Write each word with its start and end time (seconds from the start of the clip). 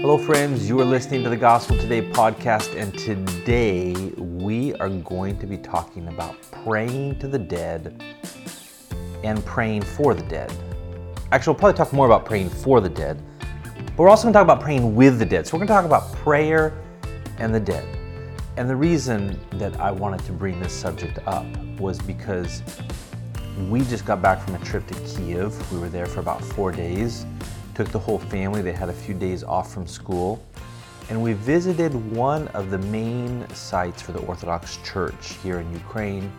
Hello, 0.00 0.16
friends. 0.16 0.66
You 0.66 0.80
are 0.80 0.84
listening 0.86 1.22
to 1.24 1.28
the 1.28 1.36
Gospel 1.36 1.76
Today 1.76 2.00
podcast, 2.00 2.74
and 2.74 2.98
today 2.98 3.92
we 4.16 4.72
are 4.76 4.88
going 4.88 5.38
to 5.38 5.46
be 5.46 5.58
talking 5.58 6.08
about 6.08 6.40
praying 6.50 7.18
to 7.18 7.28
the 7.28 7.38
dead 7.38 8.02
and 9.22 9.44
praying 9.44 9.82
for 9.82 10.14
the 10.14 10.22
dead. 10.22 10.50
Actually, 11.32 11.52
we'll 11.52 11.58
probably 11.58 11.76
talk 11.76 11.92
more 11.92 12.06
about 12.06 12.24
praying 12.24 12.48
for 12.48 12.80
the 12.80 12.88
dead, 12.88 13.22
but 13.74 13.98
we're 13.98 14.08
also 14.08 14.22
going 14.22 14.32
to 14.32 14.38
talk 14.38 14.44
about 14.44 14.62
praying 14.62 14.94
with 14.94 15.18
the 15.18 15.26
dead. 15.26 15.46
So, 15.46 15.58
we're 15.58 15.66
going 15.66 15.68
to 15.68 15.74
talk 15.74 15.84
about 15.84 16.10
prayer 16.14 16.72
and 17.36 17.54
the 17.54 17.60
dead. 17.60 17.84
And 18.56 18.70
the 18.70 18.76
reason 18.76 19.38
that 19.58 19.78
I 19.78 19.90
wanted 19.90 20.24
to 20.24 20.32
bring 20.32 20.58
this 20.60 20.72
subject 20.72 21.18
up 21.26 21.44
was 21.78 22.00
because 22.00 22.62
we 23.68 23.82
just 23.82 24.06
got 24.06 24.22
back 24.22 24.40
from 24.40 24.54
a 24.54 24.60
trip 24.60 24.86
to 24.86 24.94
Kiev. 25.00 25.70
We 25.70 25.78
were 25.78 25.90
there 25.90 26.06
for 26.06 26.20
about 26.20 26.42
four 26.42 26.72
days 26.72 27.26
took 27.74 27.88
the 27.88 27.98
whole 27.98 28.18
family. 28.18 28.62
They 28.62 28.72
had 28.72 28.88
a 28.88 28.92
few 28.92 29.14
days 29.14 29.42
off 29.42 29.72
from 29.72 29.86
school. 29.86 30.44
And 31.08 31.22
we 31.22 31.32
visited 31.32 31.92
one 32.12 32.48
of 32.48 32.70
the 32.70 32.78
main 32.78 33.48
sites 33.52 34.00
for 34.00 34.12
the 34.12 34.20
Orthodox 34.20 34.78
Church 34.84 35.34
here 35.42 35.58
in 35.58 35.72
Ukraine 35.72 36.32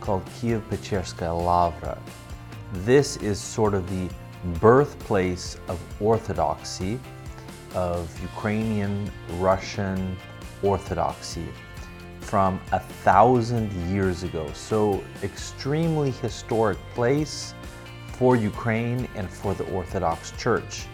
called 0.00 0.22
Kiev 0.38 0.68
Pecherskaya 0.68 1.36
Lavra. 1.44 1.98
This 2.72 3.16
is 3.18 3.38
sort 3.38 3.74
of 3.74 3.88
the 3.88 4.12
birthplace 4.58 5.58
of 5.68 5.80
Orthodoxy, 6.00 6.98
of 7.74 8.10
Ukrainian 8.22 9.10
Russian 9.38 10.16
Orthodoxy 10.62 11.46
from 12.20 12.60
a 12.72 12.80
thousand 12.80 13.72
years 13.88 14.24
ago. 14.24 14.50
So, 14.52 15.02
extremely 15.22 16.10
historic 16.10 16.78
place 16.94 17.54
for 18.18 18.34
Ukraine 18.34 19.08
and 19.14 19.28
for 19.28 19.54
the 19.54 19.64
Orthodox 19.72 20.32
Church. 20.32 20.86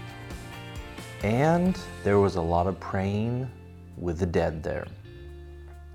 And 1.23 1.79
there 2.03 2.19
was 2.19 2.35
a 2.35 2.41
lot 2.41 2.67
of 2.67 2.79
praying 2.81 3.49
with 3.97 4.19
the 4.19 4.27
dead 4.27 4.63
there. 4.63 4.87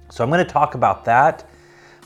So 0.10 0.24
I'm 0.24 0.30
going 0.30 0.46
to 0.46 0.52
talk 0.52 0.76
about 0.76 1.04
that, 1.06 1.50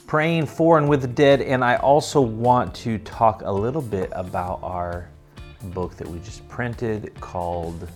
praying 0.08 0.48
for 0.48 0.80
and 0.80 0.90
with 0.90 1.02
the 1.02 1.08
dead, 1.08 1.42
and 1.42 1.64
I 1.64 1.76
also 1.76 2.20
want 2.20 2.74
to 2.76 2.98
talk 3.00 3.44
a 3.46 3.52
little 3.52 3.82
bit 3.82 4.10
about 4.14 4.60
our 4.64 5.08
book 5.66 5.96
that 5.98 6.08
we 6.08 6.18
just 6.20 6.48
printed 6.50 7.14
called 7.22 7.88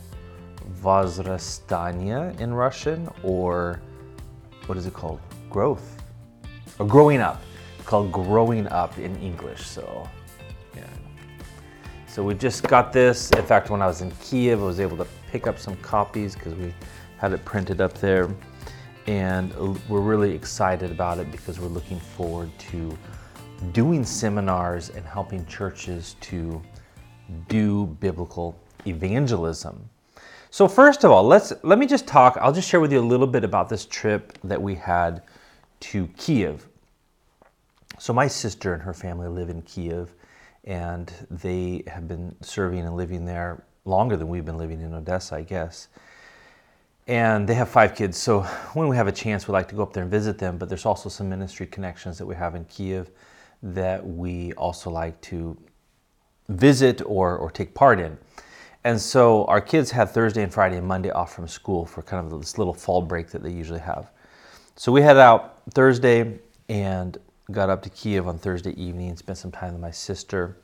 Vozrastania 0.80 2.40
in 2.40 2.54
Russian, 2.54 3.10
or 3.24 3.82
what 4.68 4.78
is 4.78 4.86
it 4.86 4.94
called? 4.94 5.20
Growth. 5.50 6.04
Or 6.78 6.86
growing 6.86 7.20
up. 7.20 7.42
It's 7.80 7.88
called 7.88 8.12
Growing 8.12 8.68
Up 8.68 8.98
in 9.00 9.16
English. 9.18 9.66
So 9.66 10.08
so 12.16 12.24
we 12.24 12.34
just 12.34 12.64
got 12.64 12.94
this. 12.94 13.30
In 13.32 13.44
fact, 13.44 13.70
when 13.70 13.82
I 13.82 13.88
was 13.88 14.00
in 14.00 14.10
Kiev, 14.22 14.62
I 14.62 14.66
was 14.66 14.80
able 14.80 14.96
to 14.96 15.08
pick 15.30 15.48
up 15.48 15.60
some 15.60 15.76
copies 15.82 16.34
because 16.34 16.56
we 16.56 16.74
had 17.18 17.34
it 17.34 17.44
printed 17.44 17.82
up 17.82 17.94
there. 17.96 18.34
And 19.06 19.54
we're 19.90 20.00
really 20.00 20.32
excited 20.32 20.92
about 20.92 21.18
it 21.20 21.30
because 21.30 21.60
we're 21.60 21.68
looking 21.68 22.00
forward 22.00 22.58
to 22.72 22.98
doing 23.74 24.06
seminars 24.06 24.92
and 24.92 25.06
helping 25.06 25.46
churches 25.46 26.16
to 26.22 26.62
do 27.50 27.88
biblical 28.00 28.58
evangelism. 28.88 29.90
So 30.52 30.70
first 30.70 31.04
of 31.04 31.12
all, 31.12 31.26
let's 31.26 31.52
let 31.64 31.78
me 31.78 31.86
just 31.86 32.08
talk. 32.08 32.38
I'll 32.40 32.54
just 32.54 32.70
share 32.70 32.80
with 32.80 32.94
you 32.94 33.02
a 33.02 33.02
little 33.02 33.28
bit 33.28 33.44
about 33.44 33.68
this 33.68 33.86
trip 33.86 34.38
that 34.46 34.62
we 34.62 34.74
had 34.74 35.22
to 35.82 36.08
Kiev. 36.16 36.66
So 38.00 38.14
my 38.14 38.30
sister 38.30 38.74
and 38.74 38.82
her 38.82 38.94
family 38.94 39.28
live 39.28 39.50
in 39.50 39.62
Kiev, 39.64 40.15
and 40.66 41.14
they 41.30 41.84
have 41.88 42.08
been 42.08 42.36
serving 42.42 42.80
and 42.80 42.96
living 42.96 43.26
there 43.26 43.64
longer 43.86 44.18
than 44.18 44.28
we've 44.28 44.46
been 44.46 44.58
living 44.58 44.82
in 44.82 44.94
Odessa, 44.94 45.36
I 45.36 45.44
guess. 45.44 45.88
And 47.08 47.48
they 47.48 47.54
have 47.54 47.70
five 47.70 47.94
kids, 47.94 48.18
so 48.18 48.42
when 48.74 48.88
we 48.88 48.96
have 48.96 49.08
a 49.08 49.12
chance, 49.12 49.48
we 49.48 49.52
like 49.52 49.68
to 49.70 49.76
go 49.76 49.84
up 49.84 49.94
there 49.94 50.02
and 50.02 50.12
visit 50.12 50.40
them. 50.40 50.58
But 50.58 50.70
there's 50.70 50.88
also 50.88 51.08
some 51.08 51.30
ministry 51.30 51.68
connections 51.68 52.18
that 52.18 52.26
we 52.26 52.34
have 52.36 52.56
in 52.56 52.66
Kiev 52.66 53.12
that 53.62 54.06
we 54.06 54.54
also 54.54 54.90
like 54.90 55.20
to 55.22 55.56
visit 56.50 57.02
or, 57.06 57.38
or 57.38 57.52
take 57.52 57.76
part 57.76 58.00
in. 58.00 58.18
And 58.84 59.00
so 59.00 59.46
our 59.46 59.62
kids 59.62 59.92
had 59.92 60.10
Thursday 60.10 60.44
and 60.44 60.54
Friday 60.54 60.78
and 60.78 60.88
Monday 60.88 61.12
off 61.12 61.34
from 61.34 61.48
school 61.48 61.86
for 61.86 62.02
kind 62.02 62.26
of 62.26 62.40
this 62.40 62.58
little 62.58 62.74
fall 62.74 63.02
break 63.02 63.30
that 63.30 63.44
they 63.44 63.52
usually 63.52 63.80
have. 63.80 64.12
So 64.76 64.92
we 64.92 65.02
head 65.02 65.18
out 65.18 65.62
Thursday 65.72 66.40
and 66.70 67.18
got 67.52 67.70
up 67.70 67.82
to 67.84 67.90
Kiev 67.90 68.28
on 68.28 68.38
Thursday 68.38 68.72
evening, 68.82 69.16
spent 69.18 69.38
some 69.38 69.52
time 69.52 69.74
with 69.74 69.82
my 69.82 69.92
sister, 69.92 70.58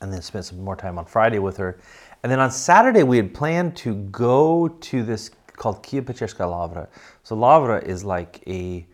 and 0.00 0.12
then 0.12 0.22
spent 0.22 0.46
some 0.46 0.62
more 0.62 0.76
time 0.76 0.98
on 0.98 1.04
Friday 1.04 1.38
with 1.38 1.56
her. 1.58 1.78
And 2.22 2.32
then 2.32 2.40
on 2.40 2.50
Saturday, 2.50 3.02
we 3.02 3.16
had 3.16 3.34
planned 3.34 3.76
to 3.78 3.94
go 3.94 4.68
to 4.68 5.02
this 5.02 5.30
called 5.56 5.82
Kiev 5.82 6.06
Pecherskaya 6.06 6.50
Lavra. 6.50 6.88
So 7.22 7.34
Lavra 7.34 7.82
is 7.82 8.04
like 8.04 8.42
a 8.46 8.86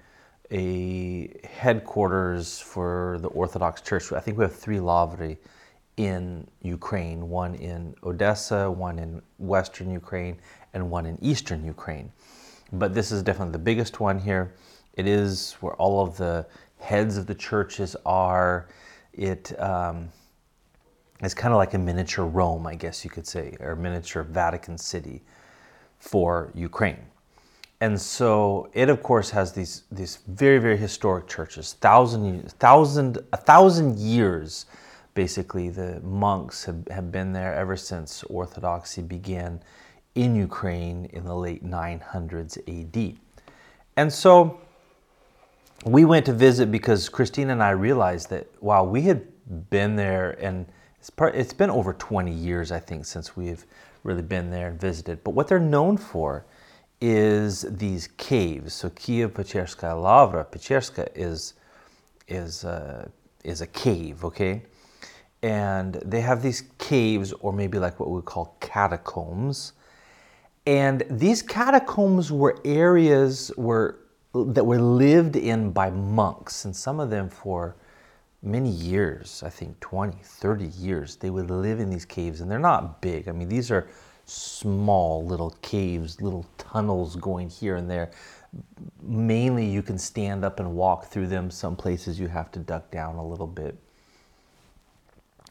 a 0.52 1.40
headquarters 1.44 2.60
for 2.60 3.18
the 3.20 3.28
Orthodox 3.28 3.80
Church. 3.80 4.12
I 4.12 4.20
think 4.20 4.38
we 4.38 4.44
have 4.44 4.54
three 4.54 4.76
Lavri 4.76 5.38
in 5.96 6.46
Ukraine, 6.62 7.28
one 7.28 7.54
in 7.56 7.94
Odessa, 8.04 8.70
one 8.70 8.98
in 8.98 9.22
western 9.38 9.90
Ukraine, 9.90 10.38
and 10.74 10.90
one 10.90 11.06
in 11.06 11.18
eastern 11.20 11.64
Ukraine. 11.64 12.12
But 12.72 12.94
this 12.94 13.10
is 13.10 13.22
definitely 13.22 13.52
the 13.52 13.58
biggest 13.58 13.98
one 13.98 14.18
here. 14.18 14.54
It 14.96 15.06
is 15.06 15.52
where 15.60 15.74
all 15.74 16.02
of 16.02 16.16
the 16.16 16.46
heads 16.78 17.16
of 17.16 17.26
the 17.26 17.34
churches 17.34 17.96
are. 18.04 18.68
It 19.12 19.58
um, 19.60 20.08
is 21.22 21.34
kind 21.34 21.52
of 21.52 21.58
like 21.58 21.74
a 21.74 21.78
miniature 21.78 22.24
Rome, 22.24 22.66
I 22.66 22.74
guess 22.74 23.04
you 23.04 23.10
could 23.10 23.26
say, 23.26 23.56
or 23.60 23.76
miniature 23.76 24.22
Vatican 24.22 24.76
City 24.78 25.22
for 25.98 26.50
Ukraine. 26.54 27.04
And 27.80 28.00
so 28.00 28.70
it, 28.72 28.88
of 28.88 29.02
course, 29.02 29.30
has 29.30 29.52
these 29.52 29.82
these 29.92 30.20
very 30.28 30.58
very 30.58 30.78
historic 30.78 31.26
churches, 31.26 31.74
thousand 31.74 32.50
thousand 32.52 33.18
a 33.32 33.36
thousand 33.36 33.98
years. 33.98 34.66
Basically, 35.12 35.70
the 35.70 36.00
monks 36.00 36.64
have, 36.64 36.86
have 36.88 37.10
been 37.10 37.32
there 37.32 37.54
ever 37.54 37.76
since 37.76 38.22
Orthodoxy 38.24 39.00
began 39.02 39.62
in 40.14 40.34
Ukraine 40.34 41.06
in 41.12 41.24
the 41.24 41.34
late 41.34 41.64
900s 41.64 42.58
AD. 42.66 43.16
And 43.96 44.12
so 44.12 44.60
we 45.84 46.04
went 46.04 46.26
to 46.26 46.32
visit 46.32 46.70
because 46.70 47.08
Christine 47.08 47.50
and 47.50 47.62
I 47.62 47.70
realized 47.70 48.30
that 48.30 48.46
while 48.60 48.86
we 48.86 49.02
had 49.02 49.26
been 49.70 49.96
there 49.96 50.32
and 50.40 50.66
it's, 50.98 51.10
part, 51.10 51.34
it's 51.34 51.52
been 51.52 51.70
over 51.70 51.92
20 51.92 52.32
years, 52.32 52.72
I 52.72 52.80
think, 52.80 53.04
since 53.04 53.36
we've 53.36 53.64
really 54.02 54.22
been 54.22 54.50
there 54.50 54.68
and 54.68 54.80
visited. 54.80 55.22
But 55.22 55.32
what 55.32 55.48
they're 55.48 55.58
known 55.60 55.96
for 55.96 56.46
is 57.00 57.62
these 57.62 58.08
caves. 58.16 58.74
So 58.74 58.90
Kiev 58.90 59.34
Pecherskaya 59.34 60.00
Lavra, 60.00 60.44
Pecherska 60.44 61.08
is 61.14 61.54
is 62.28 62.64
uh, 62.64 63.08
is 63.44 63.60
a 63.60 63.66
cave, 63.66 64.24
okay? 64.24 64.62
And 65.42 65.94
they 66.04 66.22
have 66.22 66.42
these 66.42 66.64
caves, 66.78 67.32
or 67.34 67.52
maybe 67.52 67.78
like 67.78 68.00
what 68.00 68.10
we 68.10 68.20
call 68.22 68.56
catacombs. 68.60 69.74
And 70.66 71.04
these 71.08 71.42
catacombs 71.42 72.32
were 72.32 72.58
areas 72.64 73.52
where 73.56 73.98
that 74.44 74.64
were 74.64 74.80
lived 74.80 75.36
in 75.36 75.70
by 75.72 75.90
monks, 75.90 76.64
and 76.64 76.74
some 76.74 77.00
of 77.00 77.10
them 77.10 77.28
for 77.28 77.76
many 78.42 78.70
years, 78.70 79.42
I 79.44 79.50
think 79.50 79.78
20, 79.80 80.18
30 80.22 80.64
years, 80.66 81.16
they 81.16 81.30
would 81.30 81.50
live 81.50 81.80
in 81.80 81.90
these 81.90 82.04
caves, 82.04 82.40
and 82.40 82.50
they're 82.50 82.58
not 82.58 83.00
big. 83.00 83.28
I 83.28 83.32
mean, 83.32 83.48
these 83.48 83.70
are 83.70 83.88
small 84.24 85.24
little 85.24 85.50
caves, 85.62 86.20
little 86.20 86.46
tunnels 86.58 87.16
going 87.16 87.48
here 87.48 87.76
and 87.76 87.90
there. 87.90 88.10
Mainly, 89.02 89.66
you 89.66 89.82
can 89.82 89.98
stand 89.98 90.44
up 90.44 90.60
and 90.60 90.74
walk 90.74 91.06
through 91.06 91.26
them. 91.28 91.50
Some 91.50 91.76
places 91.76 92.18
you 92.18 92.28
have 92.28 92.50
to 92.52 92.58
duck 92.58 92.90
down 92.90 93.16
a 93.16 93.26
little 93.26 93.46
bit. 93.46 93.76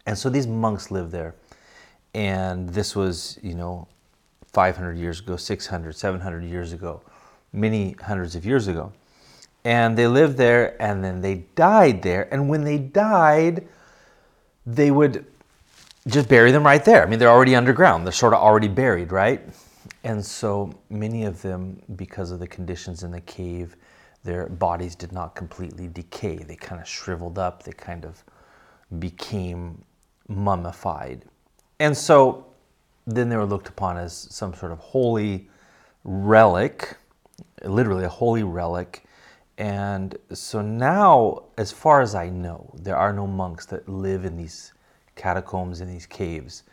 And 0.05 0.17
so 0.17 0.29
these 0.29 0.47
monks 0.47 0.91
lived 0.91 1.11
there. 1.11 1.35
And 2.13 2.69
this 2.69 2.95
was, 2.95 3.39
you 3.41 3.55
know, 3.55 3.87
500 4.53 4.97
years 4.97 5.19
ago, 5.19 5.35
600, 5.35 5.95
700 5.95 6.43
years 6.43 6.71
ago 6.73 7.01
many 7.55 7.95
hundreds 8.01 8.35
of 8.35 8.45
years 8.45 8.67
ago. 8.67 8.91
And 9.63 9.97
they 9.97 10.07
lived 10.07 10.37
there 10.37 10.79
and 10.81 11.03
then 11.03 11.21
they 11.21 11.45
died 11.55 12.01
there. 12.03 12.27
And 12.31 12.49
when 12.49 12.63
they 12.63 12.77
died, 12.77 13.67
they 14.65 14.91
would 14.91 15.25
just 16.07 16.29
bury 16.29 16.51
them 16.51 16.63
right 16.63 16.83
there. 16.85 17.03
I 17.03 17.09
mean, 17.09 17.17
they're 17.17 17.29
already 17.29 17.55
underground, 17.55 18.05
they're 18.05 18.13
sort 18.13 18.33
of 18.33 18.39
already 18.39 18.67
buried, 18.67 19.11
right? 19.11 19.41
And 20.03 20.23
so 20.23 20.71
many 20.89 21.25
of 21.25 21.41
them, 21.41 21.81
because 21.95 22.29
of 22.29 22.39
the 22.39 22.47
conditions 22.47 23.01
in 23.01 23.11
the 23.11 23.21
cave, 23.21 23.75
their 24.23 24.47
bodies 24.47 24.95
did 24.95 25.11
not 25.11 25.35
completely 25.35 25.87
decay. 25.87 26.37
They 26.37 26.55
kind 26.55 26.79
of 26.79 26.87
shriveled 26.87 27.39
up, 27.39 27.63
they 27.63 27.71
kind 27.71 28.05
of 28.05 28.23
became 28.99 29.83
mummified. 30.27 31.25
And 31.79 31.95
so 31.95 32.45
then 33.07 33.29
they 33.29 33.37
were 33.37 33.45
looked 33.45 33.67
upon 33.67 33.97
as 33.97 34.13
some 34.13 34.53
sort 34.53 34.71
of 34.71 34.79
holy 34.79 35.47
relic 36.03 36.97
literally 37.63 38.05
a 38.05 38.09
holy 38.09 38.43
relic. 38.43 39.03
And 39.57 40.17
so 40.33 40.61
now, 40.61 41.43
as 41.57 41.71
far 41.71 42.01
as 42.01 42.15
I 42.15 42.29
know, 42.29 42.73
there 42.81 42.97
are 42.97 43.13
no 43.13 43.25
monks 43.25 43.65
that 43.67 43.87
live 43.87 44.25
in 44.25 44.35
these 44.35 44.73
catacombs, 45.15 45.81
in 45.81 45.87
these 45.87 46.05
caves. 46.05 46.63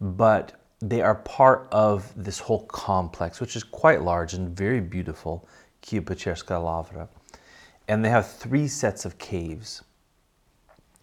But 0.00 0.52
they 0.80 1.00
are 1.00 1.14
part 1.14 1.68
of 1.70 2.12
this 2.16 2.38
whole 2.38 2.66
complex, 2.66 3.40
which 3.40 3.56
is 3.56 3.62
quite 3.62 4.02
large 4.02 4.34
and 4.34 4.56
very 4.56 4.80
beautiful, 4.80 5.48
Kiev-Pecherska 5.80 6.62
Lavra. 6.62 7.08
And 7.88 8.04
they 8.04 8.10
have 8.10 8.30
three 8.30 8.66
sets 8.66 9.04
of 9.04 9.16
caves. 9.18 9.82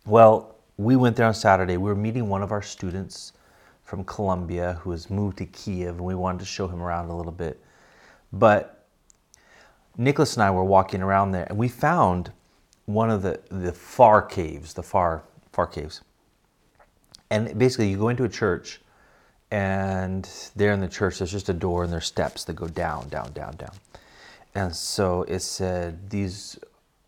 Well, 0.05 0.55
we 0.77 0.95
went 0.95 1.15
there 1.15 1.27
on 1.27 1.33
Saturday. 1.33 1.77
We 1.77 1.89
were 1.89 1.95
meeting 1.95 2.27
one 2.27 2.41
of 2.41 2.51
our 2.51 2.61
students 2.61 3.33
from 3.83 4.03
Colombia 4.03 4.79
who 4.81 4.91
has 4.91 5.09
moved 5.09 5.37
to 5.37 5.45
Kiev, 5.45 5.95
and 5.95 6.01
we 6.01 6.15
wanted 6.15 6.39
to 6.39 6.45
show 6.45 6.67
him 6.67 6.81
around 6.81 7.09
a 7.09 7.15
little 7.15 7.31
bit. 7.31 7.63
But 8.33 8.80
Nicholas 9.97 10.35
and 10.35 10.43
I 10.43 10.51
were 10.51 10.63
walking 10.63 11.01
around 11.01 11.31
there, 11.31 11.45
and 11.49 11.57
we 11.57 11.67
found 11.67 12.31
one 12.85 13.09
of 13.09 13.21
the, 13.21 13.39
the 13.49 13.71
far 13.71 14.21
caves, 14.21 14.73
the 14.73 14.83
far 14.83 15.23
far 15.51 15.67
caves. 15.67 16.01
And 17.29 17.57
basically, 17.57 17.89
you 17.89 17.97
go 17.97 18.09
into 18.09 18.23
a 18.23 18.29
church, 18.29 18.81
and 19.51 20.29
there 20.55 20.71
in 20.71 20.79
the 20.79 20.87
church, 20.87 21.19
there's 21.19 21.31
just 21.31 21.49
a 21.49 21.53
door 21.53 21.83
and 21.83 21.91
there's 21.91 22.05
steps 22.05 22.45
that 22.45 22.53
go 22.53 22.67
down, 22.67 23.09
down, 23.09 23.31
down, 23.33 23.55
down. 23.57 23.73
And 24.55 24.75
so 24.75 25.23
it 25.23 25.39
said 25.39 26.09
these 26.09 26.57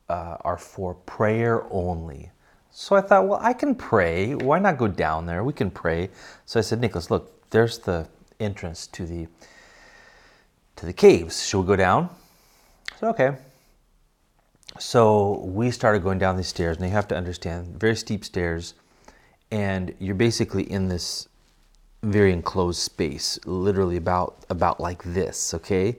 uh, 0.10 0.38
are 0.42 0.58
for 0.58 0.94
prayer 0.94 1.66
only. 1.72 2.32
So 2.72 2.96
I 2.96 3.02
thought, 3.02 3.28
well, 3.28 3.40
I 3.42 3.54
can 3.54 3.76
pray. 3.76 4.36
Why 4.36 4.60
not 4.60 4.78
go 4.78 4.88
down 4.88 5.26
there? 5.26 5.44
We 5.44 5.54
can 5.54 5.70
pray. 5.70 6.10
So 6.46 6.60
I 6.60 6.64
said, 6.64 6.80
Nicholas, 6.80 7.12
look, 7.12 7.50
there's 7.50 7.78
the 7.80 8.08
entrance 8.40 8.88
to 8.88 9.06
the 9.06 9.28
to 10.76 10.86
the 10.86 10.94
caves. 10.94 11.46
Should 11.46 11.60
we 11.62 11.68
go 11.68 11.76
down? 11.76 12.10
Said, 13.04 13.10
okay. 13.10 13.38
So 14.80 15.42
we 15.44 15.72
started 15.72 16.04
going 16.04 16.20
down 16.20 16.38
these 16.38 16.48
stairs, 16.48 16.78
and 16.78 16.86
you 16.86 16.92
have 16.94 17.08
to 17.10 17.18
understand, 17.18 17.78
very 17.78 17.98
steep 17.98 18.24
stairs, 18.24 18.76
and 19.52 19.94
you're 20.00 20.16
basically 20.16 20.64
in 20.72 20.88
this 20.88 21.28
very 22.02 22.32
enclosed 22.32 22.80
space, 22.80 23.38
literally 23.46 23.98
about 23.98 24.46
about 24.50 24.80
like 24.80 25.04
this. 25.04 25.54
Okay, 25.54 25.98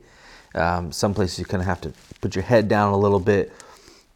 um, 0.54 0.90
some 0.90 1.12
places 1.12 1.38
you 1.38 1.44
kind 1.44 1.60
of 1.60 1.66
have 1.66 1.82
to 1.82 1.92
put 2.22 2.34
your 2.34 2.44
head 2.44 2.68
down 2.68 2.94
a 2.94 2.96
little 2.96 3.20
bit, 3.20 3.52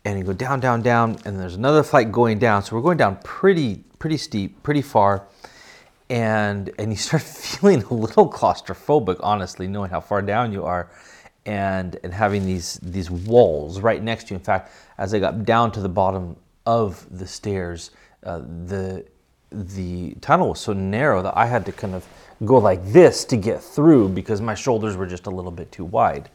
and 0.06 0.19
you 0.19 0.25
go 0.25 0.32
down, 0.32 0.58
down, 0.58 0.81
down, 0.81 1.19
and 1.26 1.38
there's 1.38 1.56
another 1.56 1.82
flight 1.82 2.11
going 2.11 2.38
down. 2.38 2.62
So 2.62 2.75
we're 2.75 2.82
going 2.82 2.96
down 2.96 3.19
pretty, 3.23 3.85
pretty 3.99 4.17
steep, 4.17 4.62
pretty 4.62 4.82
far, 4.82 5.26
and 6.08 6.70
and 6.79 6.90
you 6.90 6.96
start 6.96 7.23
feeling 7.50 7.82
a 7.82 7.93
little 7.94 8.31
claustrophobic, 8.31 9.19
honestly, 9.20 9.69
knowing 9.69 9.90
how 9.90 10.00
far 10.00 10.23
down 10.23 10.52
you 10.52 10.64
are, 10.64 10.88
and 11.49 11.99
and 12.05 12.12
having 12.12 12.45
these 12.45 12.79
these 12.83 13.11
walls 13.11 13.81
right 13.81 14.03
next 14.03 14.25
to 14.25 14.35
you. 14.35 14.37
In 14.37 14.45
fact, 14.45 14.71
as 14.99 15.15
I 15.15 15.19
got 15.19 15.47
down 15.47 15.73
to 15.73 15.81
the 15.81 15.89
bottom 15.89 16.37
of 16.67 17.06
the 17.11 17.27
stairs, 17.27 17.91
uh, 18.23 18.41
the 18.67 19.05
the 19.50 20.15
tunnel 20.21 20.50
was 20.50 20.61
so 20.61 20.75
narrow 20.75 21.23
that 21.23 21.35
I 21.35 21.47
had 21.47 21.65
to 21.65 21.73
kind 21.73 21.95
of 21.95 22.06
go 22.45 22.59
like 22.59 22.85
this 22.93 23.25
to 23.25 23.37
get 23.39 23.62
through 23.62 24.11
because 24.11 24.43
my 24.43 24.55
shoulders 24.55 24.95
were 24.95 25.06
just 25.06 25.27
a 25.27 25.31
little 25.31 25.50
bit 25.50 25.73
too 25.73 25.87
wide. 25.87 26.29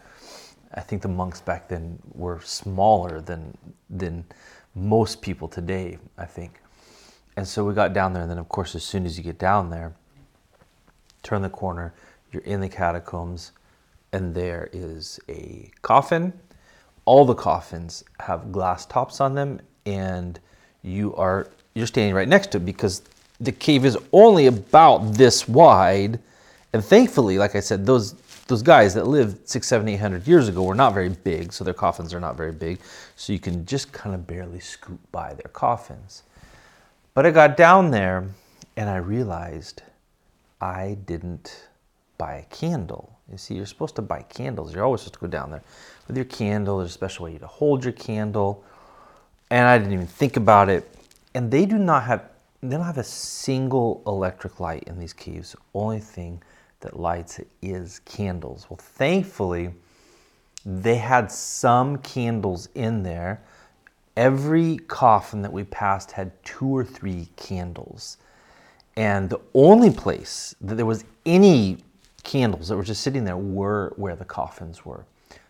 I 0.74 0.82
think 0.82 1.04
the 1.04 1.08
monks 1.08 1.40
back 1.40 1.68
then 1.68 2.00
were 2.14 2.42
smaller 2.42 3.22
than 3.22 3.56
than 3.92 4.26
most 4.74 5.22
people 5.22 5.48
today, 5.48 6.00
I 6.18 6.26
think. 6.26 6.60
And 7.38 7.48
so 7.48 7.64
we 7.64 7.76
got 7.76 7.94
down 7.94 8.14
there, 8.14 8.24
and 8.24 8.32
then 8.32 8.40
of 8.40 8.50
course, 8.50 8.74
as 8.74 8.84
soon 8.84 9.06
as 9.06 9.16
you 9.16 9.24
get 9.24 9.38
down 9.38 9.70
there, 9.70 9.94
turn 11.22 11.44
the 11.44 11.50
corner, 11.50 11.94
you're 12.32 12.42
in 12.44 12.62
the 12.62 12.70
catacombs, 12.70 13.52
and 14.14 14.34
there 14.34 14.70
is 14.72 15.20
a 15.28 15.70
coffin. 15.82 16.32
All 17.06 17.26
the 17.26 17.36
coffins 17.36 18.06
have 18.20 18.52
glass 18.52 18.86
tops 18.86 19.20
on 19.20 19.36
them, 19.36 19.60
and 19.86 20.40
you 20.84 21.14
are 21.16 21.48
you're 21.74 21.88
standing 21.88 22.16
right 22.16 22.28
next 22.28 22.52
to 22.52 22.58
it 22.58 22.66
because 22.66 23.02
the 23.42 23.52
cave 23.52 23.84
is 23.84 23.98
only 24.14 24.46
about 24.46 25.16
this 25.16 25.48
wide. 25.48 26.20
And 26.72 26.86
thankfully, 26.86 27.38
like 27.38 27.56
I 27.56 27.60
said, 27.60 27.86
those 27.86 28.14
those 28.48 28.62
guys 28.62 28.94
that 28.94 29.08
lived 29.08 29.48
six, 29.50 29.68
seven, 29.68 29.88
eight 29.90 29.98
hundred 29.98 30.28
years 30.28 30.48
ago 30.48 30.64
were 30.64 30.76
not 30.76 30.94
very 30.94 31.10
big, 31.10 31.52
so 31.52 31.64
their 31.64 31.74
coffins 31.74 32.14
are 32.14 32.20
not 32.20 32.38
very 32.38 32.52
big. 32.52 32.80
So 33.16 33.34
you 33.34 33.40
can 33.40 33.66
just 33.66 33.92
kind 33.92 34.16
of 34.16 34.26
barely 34.28 34.60
scoot 34.60 35.00
by 35.12 35.34
their 35.34 35.52
coffins. 35.52 36.24
But 37.14 37.26
I 37.26 37.32
got 37.32 37.58
down 37.58 37.92
there 37.92 38.28
and 38.78 38.90
I 38.90 38.98
realized 38.98 39.82
I 40.62 40.98
didn't 41.06 41.68
buy 42.18 42.36
a 42.36 42.44
candle. 42.44 43.13
You 43.32 43.38
see, 43.38 43.56
you're 43.56 43.66
supposed 43.66 43.96
to 43.96 44.02
buy 44.02 44.24
candles. 44.24 44.74
You're 44.74 44.84
always 44.84 45.02
supposed 45.02 45.16
to 45.16 45.20
go 45.22 45.28
down 45.28 45.52
there 45.52 45.64
with 46.08 46.18
your 46.18 46.26
candle. 46.26 46.80
There's 46.80 46.92
a 46.92 46.94
special 46.94 47.26
way 47.26 47.38
to 47.38 47.48
hold 47.48 47.84
your 47.84 47.94
candle. 47.94 48.64
And 49.50 49.68
I 49.68 49.78
didn't 49.78 49.94
even 49.94 50.08
think 50.08 50.38
about 50.38 50.70
it. 50.70 50.90
And 51.34 51.50
they 51.50 51.66
do 51.66 51.78
not 51.78 52.04
have 52.04 52.30
they 52.62 52.78
don't 52.78 52.86
have 52.86 52.98
a 52.98 53.04
single 53.04 54.02
electric 54.08 54.62
light 54.62 54.84
in 54.84 54.98
these 54.98 55.12
caves. 55.12 55.54
Only 55.74 56.00
thing 56.00 56.42
that 56.80 56.98
lights 56.98 57.42
is 57.62 58.00
candles. 58.06 58.68
Well, 58.70 58.78
thankfully, 58.78 59.74
they 60.66 60.96
had 60.96 61.30
some 61.30 61.98
candles 61.98 62.70
in 62.74 63.04
there. 63.04 63.42
Every 64.16 64.78
coffin 64.78 65.42
that 65.42 65.52
we 65.52 65.66
passed 65.66 66.12
had 66.12 66.32
two 66.46 66.68
or 66.68 66.86
three 66.86 67.28
candles. 67.36 68.18
And 68.96 69.30
the 69.30 69.42
only 69.54 69.92
place 69.92 70.56
that 70.62 70.76
there 70.76 70.86
was 70.86 71.04
any 71.26 71.80
candles 72.24 72.70
that 72.70 72.78
were 72.78 72.84
just 72.84 73.02
sitting 73.02 73.24
there 73.24 73.38
were 73.38 73.94
where 73.96 74.16
the 74.16 74.26
coffins 74.26 74.86
were. 74.86 75.06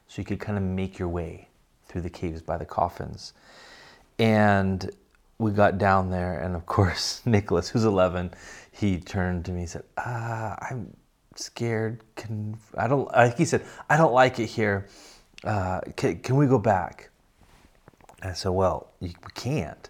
So 0.07 0.21
you 0.21 0.25
could 0.25 0.39
kind 0.39 0.57
of 0.57 0.63
make 0.63 0.99
your 0.99 1.07
way 1.07 1.47
through 1.85 2.01
the 2.01 2.09
caves 2.09 2.41
by 2.41 2.57
the 2.57 2.65
coffins. 2.65 3.33
And 4.19 4.89
we 5.37 5.51
got 5.51 5.77
down 5.77 6.09
there, 6.09 6.39
and 6.39 6.55
of 6.55 6.65
course, 6.67 7.21
Nicholas, 7.25 7.69
who's 7.69 7.85
11, 7.85 8.31
he 8.71 8.99
turned 8.99 9.45
to 9.45 9.51
me 9.51 9.61
and 9.61 9.69
said, 9.69 9.83
ah, 9.97 10.57
I'm 10.69 10.95
scared. 11.35 12.03
Can 12.15 12.57
I 12.77 12.87
don't? 12.87 13.11
Like 13.11 13.37
he 13.37 13.45
said, 13.45 13.63
I 13.89 13.97
don't 13.97 14.13
like 14.13 14.39
it 14.39 14.47
here. 14.47 14.87
Uh, 15.43 15.81
can, 15.95 16.19
can 16.19 16.35
we 16.35 16.47
go 16.47 16.57
back? 16.57 17.09
And 18.21 18.31
I 18.31 18.33
said, 18.33 18.49
well, 18.49 18.91
we 18.99 19.15
can't 19.33 19.89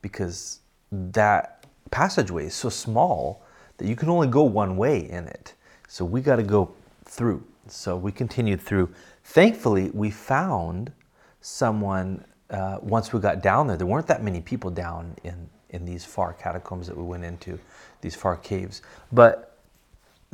because 0.00 0.60
that 0.90 1.66
passageway 1.90 2.46
is 2.46 2.54
so 2.54 2.68
small 2.68 3.42
that 3.76 3.86
you 3.86 3.94
can 3.94 4.08
only 4.08 4.28
go 4.28 4.42
one 4.42 4.76
way 4.76 4.98
in 4.98 5.26
it. 5.26 5.54
So 5.88 6.04
we 6.04 6.20
got 6.20 6.36
to 6.36 6.42
go 6.42 6.74
through. 7.04 7.44
So 7.68 7.96
we 7.96 8.12
continued 8.12 8.60
through. 8.60 8.92
Thankfully, 9.24 9.90
we 9.92 10.10
found 10.10 10.92
someone 11.40 12.24
uh, 12.50 12.78
once 12.80 13.12
we 13.12 13.20
got 13.20 13.42
down 13.42 13.66
there. 13.66 13.76
There 13.76 13.86
weren't 13.86 14.06
that 14.06 14.22
many 14.22 14.40
people 14.40 14.70
down 14.70 15.16
in 15.24 15.48
in 15.70 15.84
these 15.84 16.04
far 16.04 16.32
catacombs 16.32 16.86
that 16.86 16.96
we 16.96 17.02
went 17.02 17.24
into, 17.24 17.58
these 18.00 18.14
far 18.14 18.36
caves. 18.36 18.82
But 19.12 19.56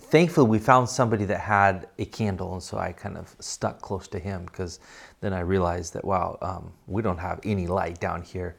thankfully 0.01 0.49
we 0.49 0.59
found 0.59 0.89
somebody 0.89 1.25
that 1.25 1.41
had 1.41 1.89
a 1.99 2.05
candle 2.07 2.55
and 2.55 2.63
so 2.63 2.79
i 2.79 2.91
kind 2.93 3.17
of 3.17 3.37
stuck 3.41 3.81
close 3.81 4.09
to 4.09 4.19
him 4.19 4.45
because 4.47 4.81
then 5.21 5.33
i 5.33 5.41
realized 5.41 5.93
that 5.93 6.05
wow 6.05 6.39
um, 6.41 6.73
we 6.87 7.03
don't 7.03 7.19
have 7.19 7.39
any 7.45 7.67
light 7.67 8.01
down 8.01 8.23
here 8.23 8.57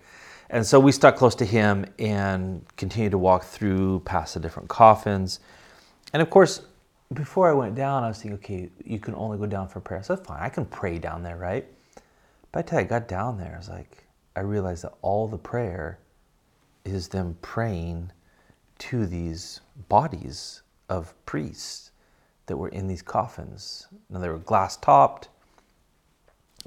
and 0.51 0.65
so 0.65 0.79
we 0.79 0.91
stuck 0.91 1.15
close 1.15 1.33
to 1.33 1.45
him 1.45 1.85
and 1.97 2.63
continued 2.77 3.11
to 3.11 3.17
walk 3.17 3.43
through 3.43 3.99
past 4.01 4.35
the 4.35 4.39
different 4.39 4.69
coffins 4.69 5.39
and 6.13 6.21
of 6.21 6.29
course 6.29 6.61
before 7.13 7.49
i 7.49 7.53
went 7.53 7.75
down 7.75 8.03
i 8.03 8.07
was 8.07 8.21
thinking 8.21 8.37
okay 8.37 8.69
you 8.83 8.99
can 8.99 9.15
only 9.15 9.37
go 9.37 9.45
down 9.45 9.67
for 9.67 9.79
prayer 9.79 10.03
so 10.03 10.15
fine 10.15 10.41
i 10.41 10.49
can 10.49 10.65
pray 10.65 10.97
down 10.97 11.23
there 11.23 11.37
right 11.37 11.65
but 12.51 12.59
i 12.59 12.61
tell 12.61 12.79
you 12.79 12.85
i 12.85 12.87
got 12.87 13.07
down 13.07 13.37
there 13.37 13.53
i 13.53 13.57
was 13.57 13.69
like 13.69 14.05
i 14.35 14.39
realized 14.39 14.83
that 14.83 14.93
all 15.01 15.27
the 15.27 15.37
prayer 15.37 15.99
is 16.85 17.07
them 17.07 17.37
praying 17.41 18.11
to 18.77 19.05
these 19.05 19.61
bodies 19.87 20.61
of 20.89 21.13
priests 21.25 21.91
that 22.45 22.57
were 22.57 22.69
in 22.69 22.87
these 22.87 23.01
coffins. 23.01 23.87
Now 24.09 24.19
they 24.19 24.29
were 24.29 24.39
glass 24.39 24.77
topped, 24.77 25.29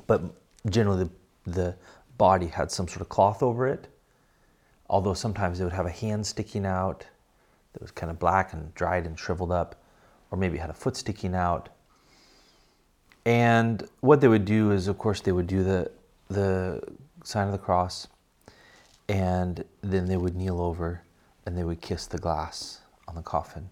but 0.07 0.23
generally 0.69 1.05
the, 1.05 1.51
the 1.51 1.77
body 2.17 2.47
had 2.47 2.71
some 2.71 2.89
sort 2.89 3.03
of 3.03 3.09
cloth 3.09 3.43
over 3.43 3.67
it. 3.67 3.89
Although 4.89 5.15
sometimes 5.15 5.59
they 5.59 5.65
would 5.65 5.73
have 5.73 5.87
a 5.87 5.91
hand 5.91 6.27
sticking 6.27 6.65
out 6.65 7.07
that 7.73 7.83
was 7.83 7.91
kind 7.91 8.11
of 8.11 8.19
black 8.19 8.53
and 8.53 8.75
dried 8.75 9.07
and 9.07 9.19
shriveled 9.19 9.53
up, 9.53 9.83
or 10.31 10.39
maybe 10.39 10.59
had 10.59 10.71
a 10.71 10.75
foot 10.75 10.97
sticking 10.97 11.35
out. 11.35 11.69
And 13.25 13.87
what 14.01 14.21
they 14.21 14.29
would 14.29 14.45
do 14.45 14.71
is, 14.71 14.89
of 14.89 14.99
course, 14.99 15.21
they 15.21 15.33
would 15.33 15.47
do 15.47 15.63
the 15.63 15.91
the 16.29 16.83
sign 17.25 17.47
of 17.47 17.53
the 17.53 17.59
cross, 17.59 18.09
and 19.09 19.65
then 19.83 20.07
they 20.07 20.17
would 20.17 20.35
kneel 20.35 20.61
over 20.61 21.03
and 21.45 21.57
they 21.57 21.63
would 21.63 21.81
kiss 21.81 22.07
the 22.07 22.19
glass 22.19 22.81
on 23.07 23.15
the 23.15 23.23
coffin. 23.23 23.69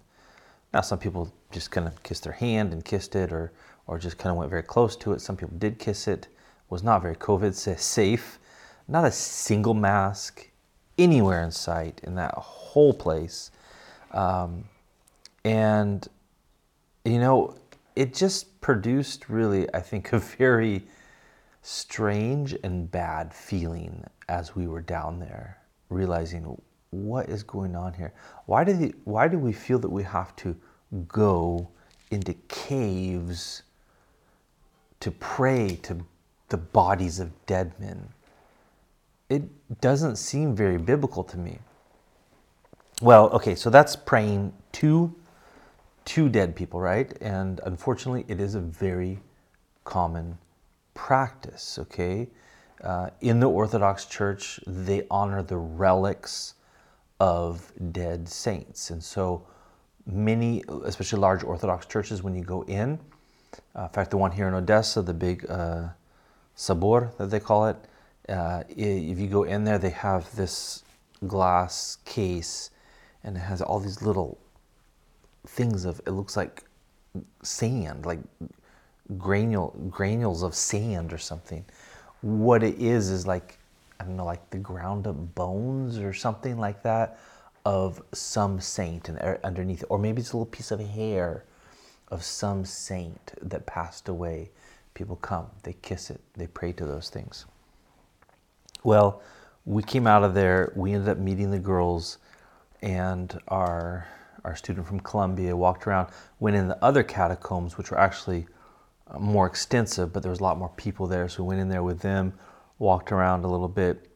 Now, 0.73 0.81
some 0.81 0.99
people 0.99 1.33
just 1.51 1.73
kind 1.73 1.87
of 1.87 2.01
kissed 2.05 2.23
their 2.23 2.33
hand 2.33 2.73
and 2.73 2.85
kissed 2.85 3.15
it, 3.17 3.33
or 3.33 3.53
or 3.87 3.99
just 3.99 4.19
kind 4.19 4.31
of 4.31 4.37
went 4.37 4.51
very 4.51 4.63
close 4.63 4.97
to 4.97 5.13
it. 5.13 5.21
Some 5.21 5.37
people 5.37 5.57
did 5.59 5.79
kiss 5.79 6.09
it. 6.09 6.29
Was 6.71 6.83
not 6.83 7.03
very 7.03 7.17
COVID 7.17 7.55
safe. 7.55 8.39
Not 8.89 9.05
a 9.05 9.11
single 9.11 9.75
mask 9.75 10.49
anywhere 10.99 11.43
in 11.43 11.51
sight 11.51 12.01
in 12.03 12.15
that 12.17 12.35
whole 12.35 12.95
place. 12.95 13.51
Um, 14.13 14.65
and 15.45 16.09
you 17.05 17.19
know, 17.19 17.57
it 17.97 18.15
just 18.15 18.61
produced 18.61 19.29
really, 19.29 19.73
I 19.75 19.81
think, 19.81 20.13
a 20.13 20.19
very 20.19 20.83
strange 21.63 22.55
and 22.63 22.91
bad 22.91 23.33
feeling 23.33 24.05
as 24.29 24.55
we 24.55 24.67
were 24.67 24.81
down 24.81 25.19
there, 25.19 25.59
realizing 25.89 26.61
what 26.91 27.29
is 27.29 27.43
going 27.43 27.75
on 27.75 27.93
here? 27.93 28.13
Why 28.47 28.65
do, 28.65 28.73
the, 28.73 28.95
why 29.05 29.29
do 29.29 29.39
we 29.39 29.53
feel 29.53 29.79
that 29.81 29.89
we 29.89 30.03
have 30.03 30.35
to 30.37 30.57
go 31.09 31.69
into 32.11 32.35
caves 32.49 33.63
to 35.01 35.11
pray 35.11 35.77
to 35.83 36.05
the 36.49 36.57
bodies 36.57 37.19
of 37.19 37.31
dead 37.47 37.73
men? 37.81 38.09
It 39.29 39.43
doesn't 39.81 40.17
seem 40.17 40.55
very 40.55 40.79
biblical 40.79 41.25
to 41.25 41.39
me. 41.39 41.59
Well, 43.03 43.31
okay, 43.31 43.55
so 43.55 43.71
that's 43.71 43.97
praying 43.97 44.53
to 44.73 45.15
to 46.07 46.29
dead 46.29 46.55
people, 46.55 46.81
right? 46.81 47.17
And 47.21 47.61
unfortunately, 47.65 48.25
it 48.29 48.41
is 48.41 48.55
a 48.55 48.61
very 48.61 49.21
common 49.85 50.39
practice, 50.95 51.79
okay? 51.79 52.29
Uh, 52.83 53.11
in 53.21 53.41
the 53.41 53.49
Orthodox 53.49 54.05
Church, 54.05 54.61
they 54.67 55.07
honor 55.11 55.43
the 55.43 55.57
relics 55.57 56.55
of 57.21 57.73
dead 57.93 58.29
saints. 58.29 58.91
And 58.91 59.03
so 59.03 59.47
many, 60.07 60.63
especially 60.85 61.21
large 61.21 61.43
Orthodox 61.43 61.87
churches, 61.87 62.23
when 62.23 62.35
you 62.35 62.43
go 62.43 62.63
in, 62.63 62.99
uh, 63.77 63.85
in 63.85 63.89
fact, 63.89 64.11
the 64.11 64.17
one 64.17 64.31
here 64.31 64.49
in 64.49 64.55
Odessa, 64.55 65.01
the 65.01 65.15
big 65.15 65.49
uh, 65.49 65.89
Sabor 66.55 67.13
that 67.19 67.31
they 67.31 67.41
call 67.41 67.67
it, 67.67 67.77
uh, 68.29 68.63
if 68.69 69.19
you 69.19 69.27
go 69.27 69.45
in 69.45 69.65
there, 69.65 69.79
they 69.79 69.91
have 69.91 70.35
this 70.37 70.83
glass 71.27 71.99
case 72.05 72.71
and 73.23 73.37
it 73.37 73.41
has 73.41 73.63
all 73.63 73.81
these 73.81 74.03
little 74.03 74.39
things 75.47 75.85
of, 75.85 76.01
it 76.07 76.11
looks 76.11 76.37
like 76.37 76.65
sand, 77.43 78.07
like 78.07 78.21
granule, 79.19 79.75
granules 79.91 80.43
of 80.43 80.55
sand 80.55 81.13
or 81.13 81.19
something. 81.19 81.65
What 82.23 82.63
it 82.63 82.81
is 82.81 83.11
is 83.11 83.27
like, 83.27 83.59
I 84.01 84.05
don't 84.05 84.17
know, 84.17 84.25
like 84.25 84.51
the 84.51 84.59
ground 84.59 85.07
up 85.07 85.17
bones 85.35 85.99
or 85.99 86.13
something 86.13 86.59
like 86.59 86.83
that 86.83 87.19
of 87.65 88.03
some 88.13 88.61
saint 88.61 89.09
and 89.09 89.19
er, 89.19 89.41
underneath. 89.45 89.85
Or 89.89 89.99
maybe 89.99 90.21
it's 90.21 90.33
a 90.33 90.37
little 90.37 90.47
piece 90.47 90.71
of 90.71 90.81
hair 90.81 91.45
of 92.09 92.23
some 92.23 92.65
saint 92.65 93.33
that 93.43 93.67
passed 93.67 94.09
away. 94.09 94.51
People 94.95 95.17
come, 95.17 95.47
they 95.63 95.75
kiss 95.75 96.11
it, 96.11 96.21
they 96.35 96.47
pray 96.47 96.73
to 96.73 96.85
those 96.85 97.09
things. 97.09 97.47
Well, 98.83 99.23
we 99.65 99.83
came 99.83 100.07
out 100.07 100.25
of 100.25 100.35
there, 100.35 100.73
we 100.77 100.93
ended 100.93 101.09
up 101.09 101.19
meeting 101.19 101.51
the 101.51 101.59
girls 101.59 102.19
and 102.83 103.39
our 103.49 104.07
our 104.45 104.55
student 104.55 104.87
from 104.87 105.01
Colombia 105.01 105.57
walked 105.57 105.87
around, 105.87 106.09
went 106.41 106.57
in 106.57 106.69
the 106.69 106.83
other 106.85 107.03
catacombs, 107.03 107.79
which 107.79 107.91
were 107.91 107.99
actually 107.99 108.47
uh, 109.11 109.19
more 109.19 109.47
extensive, 109.47 110.13
but 110.13 110.23
there 110.23 110.31
was 110.31 110.41
a 110.41 110.43
lot 110.43 110.59
more 110.59 110.71
people 110.77 111.07
there. 111.07 111.29
So 111.29 111.43
we 111.43 111.49
went 111.49 111.61
in 111.61 111.69
there 111.69 111.83
with 111.83 112.01
them, 112.01 112.33
walked 112.79 113.13
around 113.13 113.45
a 113.45 113.49
little 113.49 113.69
bit, 113.69 114.09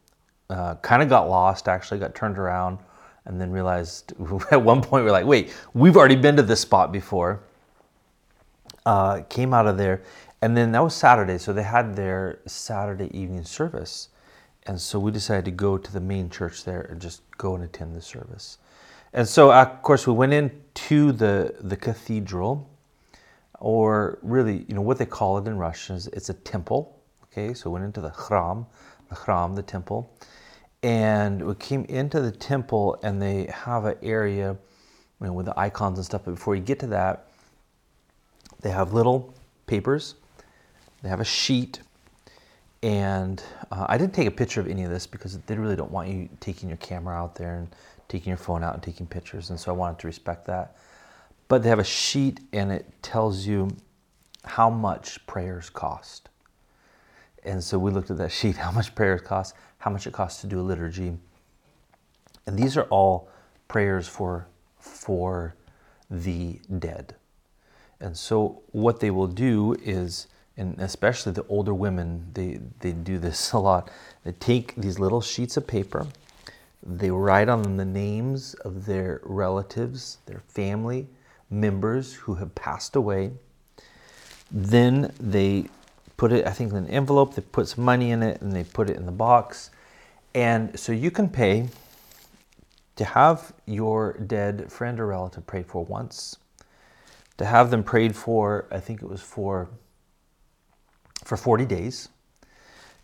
uh, 0.50 0.76
kind 0.76 1.02
of 1.02 1.08
got 1.08 1.28
lost, 1.28 1.68
actually 1.68 2.00
got 2.00 2.14
turned 2.14 2.38
around, 2.38 2.78
and 3.24 3.40
then 3.40 3.50
realized 3.50 4.12
at 4.50 4.62
one 4.62 4.82
point 4.82 5.04
we 5.04 5.10
are 5.10 5.12
like, 5.12 5.26
wait, 5.26 5.54
we've 5.74 5.96
already 5.96 6.16
been 6.16 6.36
to 6.36 6.42
this 6.42 6.60
spot 6.60 6.92
before. 6.92 7.40
Uh, 8.86 9.22
came 9.28 9.52
out 9.52 9.66
of 9.66 9.76
there, 9.76 10.02
and 10.40 10.56
then 10.56 10.72
that 10.72 10.82
was 10.82 10.94
Saturday, 10.94 11.36
so 11.36 11.52
they 11.52 11.62
had 11.62 11.94
their 11.94 12.38
Saturday 12.46 13.10
evening 13.16 13.44
service. 13.44 14.08
And 14.66 14.80
so 14.80 14.98
we 14.98 15.10
decided 15.10 15.44
to 15.46 15.50
go 15.50 15.76
to 15.76 15.92
the 15.92 16.00
main 16.00 16.30
church 16.30 16.64
there 16.64 16.82
and 16.82 17.00
just 17.00 17.22
go 17.38 17.54
and 17.54 17.64
attend 17.64 17.94
the 17.94 18.02
service. 18.02 18.58
And 19.12 19.26
so, 19.26 19.52
of 19.52 19.82
course, 19.82 20.06
we 20.06 20.12
went 20.12 20.32
into 20.32 21.12
the, 21.12 21.54
the 21.60 21.76
cathedral, 21.76 22.68
or 23.58 24.18
really, 24.22 24.64
you 24.68 24.74
know, 24.74 24.82
what 24.82 24.98
they 24.98 25.06
call 25.06 25.38
it 25.38 25.46
in 25.46 25.56
Russian 25.56 25.96
is 25.96 26.06
it's 26.08 26.28
a 26.28 26.34
temple. 26.34 27.00
Okay, 27.24 27.54
so 27.54 27.70
we 27.70 27.74
went 27.74 27.84
into 27.84 28.00
the 28.00 28.10
khram, 28.10 28.66
the 29.08 29.16
khram, 29.16 29.54
the 29.56 29.62
temple. 29.62 30.12
And 30.82 31.44
we 31.44 31.54
came 31.54 31.84
into 31.86 32.20
the 32.20 32.30
temple, 32.30 32.98
and 33.02 33.20
they 33.20 33.46
have 33.46 33.84
an 33.84 33.96
area 34.02 34.56
you 35.20 35.26
know, 35.26 35.32
with 35.32 35.46
the 35.46 35.58
icons 35.58 35.98
and 35.98 36.04
stuff. 36.04 36.22
But 36.24 36.32
before 36.32 36.54
you 36.54 36.62
get 36.62 36.78
to 36.80 36.86
that, 36.88 37.28
they 38.60 38.70
have 38.70 38.92
little 38.92 39.34
papers, 39.66 40.14
they 41.02 41.08
have 41.08 41.20
a 41.20 41.24
sheet 41.24 41.80
and 42.82 43.42
uh, 43.72 43.86
I 43.88 43.98
didn't 43.98 44.14
take 44.14 44.28
a 44.28 44.32
picture 44.32 44.60
of 44.60 44.68
any 44.68 44.84
of 44.84 44.90
this 44.90 45.06
because 45.06 45.36
they 45.38 45.56
really 45.56 45.76
don't 45.76 45.90
want 45.90 46.08
you 46.08 46.28
taking 46.40 46.68
your 46.68 46.78
camera 46.78 47.16
out 47.16 47.34
there 47.34 47.56
and 47.56 47.68
taking 48.08 48.30
your 48.30 48.38
phone 48.38 48.64
out 48.64 48.74
and 48.74 48.82
taking 48.82 49.06
pictures. 49.06 49.50
And 49.50 49.58
so 49.58 49.72
I 49.72 49.76
wanted 49.76 49.98
to 50.00 50.06
respect 50.06 50.46
that. 50.46 50.76
But 51.48 51.62
they 51.62 51.68
have 51.68 51.78
a 51.78 51.84
sheet 51.84 52.40
and 52.52 52.72
it 52.72 52.86
tells 53.02 53.46
you 53.46 53.68
how 54.44 54.70
much 54.70 55.24
prayers 55.26 55.70
cost. 55.70 56.28
And 57.44 57.62
so 57.62 57.78
we 57.78 57.90
looked 57.90 58.10
at 58.10 58.18
that 58.18 58.32
sheet, 58.38 58.56
how 58.56 58.70
much 58.70 58.94
prayers 58.94 59.22
cost, 59.22 59.54
how 59.78 59.90
much 59.90 60.06
it 60.06 60.12
costs 60.12 60.40
to 60.42 60.46
do 60.46 60.60
a 60.60 60.62
liturgy. 60.62 61.16
And 62.46 62.58
these 62.58 62.76
are 62.76 62.84
all 62.84 63.28
prayers 63.68 64.08
for, 64.08 64.46
for 64.78 65.54
the 66.10 66.60
dead. 66.78 67.14
And 68.00 68.16
so 68.16 68.62
what 68.72 69.00
they 69.00 69.10
will 69.10 69.26
do 69.26 69.74
is 69.82 70.28
and 70.58 70.76
especially 70.80 71.32
the 71.32 71.46
older 71.48 71.72
women, 71.72 72.26
they, 72.34 72.58
they 72.80 72.92
do 72.92 73.18
this 73.18 73.52
a 73.52 73.58
lot. 73.58 73.90
They 74.24 74.32
take 74.32 74.74
these 74.74 74.98
little 74.98 75.22
sheets 75.22 75.56
of 75.56 75.66
paper, 75.66 76.06
they 76.82 77.10
write 77.10 77.48
on 77.48 77.62
them 77.62 77.76
the 77.76 77.84
names 77.84 78.54
of 78.54 78.86
their 78.86 79.20
relatives, 79.24 80.18
their 80.26 80.40
family 80.40 81.08
members 81.50 82.14
who 82.14 82.34
have 82.36 82.54
passed 82.54 82.96
away. 82.96 83.32
Then 84.50 85.12
they 85.18 85.66
put 86.16 86.32
it, 86.32 86.46
I 86.46 86.50
think, 86.50 86.72
in 86.72 86.78
an 86.78 86.88
envelope, 86.88 87.34
they 87.34 87.42
put 87.42 87.68
some 87.68 87.84
money 87.84 88.10
in 88.10 88.22
it, 88.22 88.40
and 88.40 88.52
they 88.52 88.64
put 88.64 88.90
it 88.90 88.96
in 88.96 89.06
the 89.06 89.12
box. 89.12 89.70
And 90.34 90.78
so 90.78 90.92
you 90.92 91.10
can 91.10 91.28
pay 91.28 91.68
to 92.96 93.04
have 93.04 93.52
your 93.66 94.14
dead 94.14 94.70
friend 94.70 94.98
or 94.98 95.06
relative 95.06 95.46
prayed 95.46 95.66
for 95.66 95.84
once, 95.84 96.36
to 97.38 97.44
have 97.44 97.70
them 97.70 97.84
prayed 97.84 98.16
for, 98.16 98.66
I 98.70 98.80
think 98.80 99.02
it 99.02 99.08
was 99.08 99.22
for 99.22 99.68
for 101.24 101.36
40 101.36 101.66
days, 101.66 102.08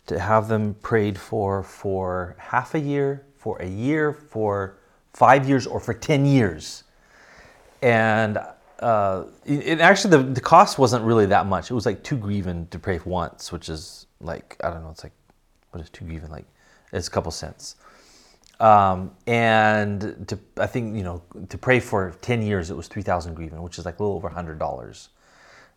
to 0.07 0.19
have 0.19 0.47
them 0.47 0.73
prayed 0.81 1.17
for 1.17 1.61
for 1.61 2.35
half 2.39 2.73
a 2.73 2.79
year, 2.79 3.23
for 3.45 3.61
a 3.61 3.67
year, 3.67 4.11
for 4.11 4.77
five 5.13 5.47
years, 5.47 5.67
or 5.67 5.79
for 5.79 5.93
10 5.93 6.25
years. 6.25 6.83
And 7.83 8.39
uh, 8.79 9.25
it, 9.45 9.79
actually, 9.81 10.17
the, 10.17 10.23
the 10.31 10.41
cost 10.41 10.79
wasn't 10.79 11.05
really 11.05 11.27
that 11.27 11.45
much. 11.45 11.69
It 11.69 11.75
was 11.75 11.85
like 11.85 12.01
two 12.01 12.17
griven 12.17 12.67
to 12.71 12.79
pray 12.79 12.99
once, 13.05 13.51
which 13.51 13.69
is 13.69 14.07
like, 14.19 14.57
I 14.63 14.71
don't 14.71 14.81
know, 14.81 14.89
it's 14.89 15.03
like, 15.03 15.13
what 15.69 15.83
is 15.83 15.91
two 15.91 16.05
griven? 16.05 16.31
Like, 16.31 16.47
it's 16.91 17.07
a 17.07 17.11
couple 17.11 17.31
cents. 17.31 17.75
Um, 18.59 19.11
and 19.27 20.27
to, 20.27 20.39
I 20.57 20.65
think, 20.65 20.97
you 20.97 21.03
know, 21.03 21.21
to 21.49 21.57
pray 21.59 21.79
for 21.79 22.15
10 22.21 22.41
years, 22.41 22.71
it 22.71 22.75
was 22.75 22.87
3,000 22.87 23.37
griven, 23.37 23.61
which 23.61 23.77
is 23.77 23.85
like 23.85 23.99
a 23.99 24.03
little 24.03 24.17
over 24.17 24.27
$100. 24.27 25.07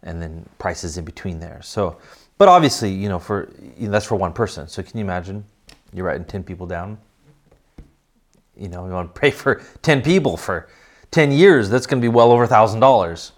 And 0.04 0.22
then 0.22 0.48
prices 0.58 0.96
in 0.96 1.04
between 1.04 1.38
there. 1.38 1.60
So 1.60 1.98
but 2.38 2.46
obviously, 2.48 2.90
you 2.90 3.08
know, 3.08 3.18
for 3.18 3.52
you 3.76 3.86
know, 3.86 3.90
that's 3.90 4.06
for 4.06 4.14
one 4.14 4.32
person. 4.32 4.68
So 4.68 4.82
can 4.82 4.96
you 4.96 5.04
imagine? 5.04 5.44
You're 5.92 6.06
writing 6.06 6.24
ten 6.24 6.44
people 6.44 6.66
down. 6.66 6.98
You 8.58 8.68
know, 8.68 8.86
you 8.86 8.92
want 8.92 9.14
to 9.14 9.18
pray 9.18 9.30
for 9.30 9.62
ten 9.82 10.02
people 10.02 10.36
for 10.36 10.68
ten 11.10 11.30
years. 11.30 11.70
That's 11.70 11.86
going 11.86 12.00
to 12.00 12.04
be 12.04 12.12
well 12.12 12.32
over 12.32 12.44
a 12.44 12.48
thousand 12.48 12.80
dollars. 12.80 13.32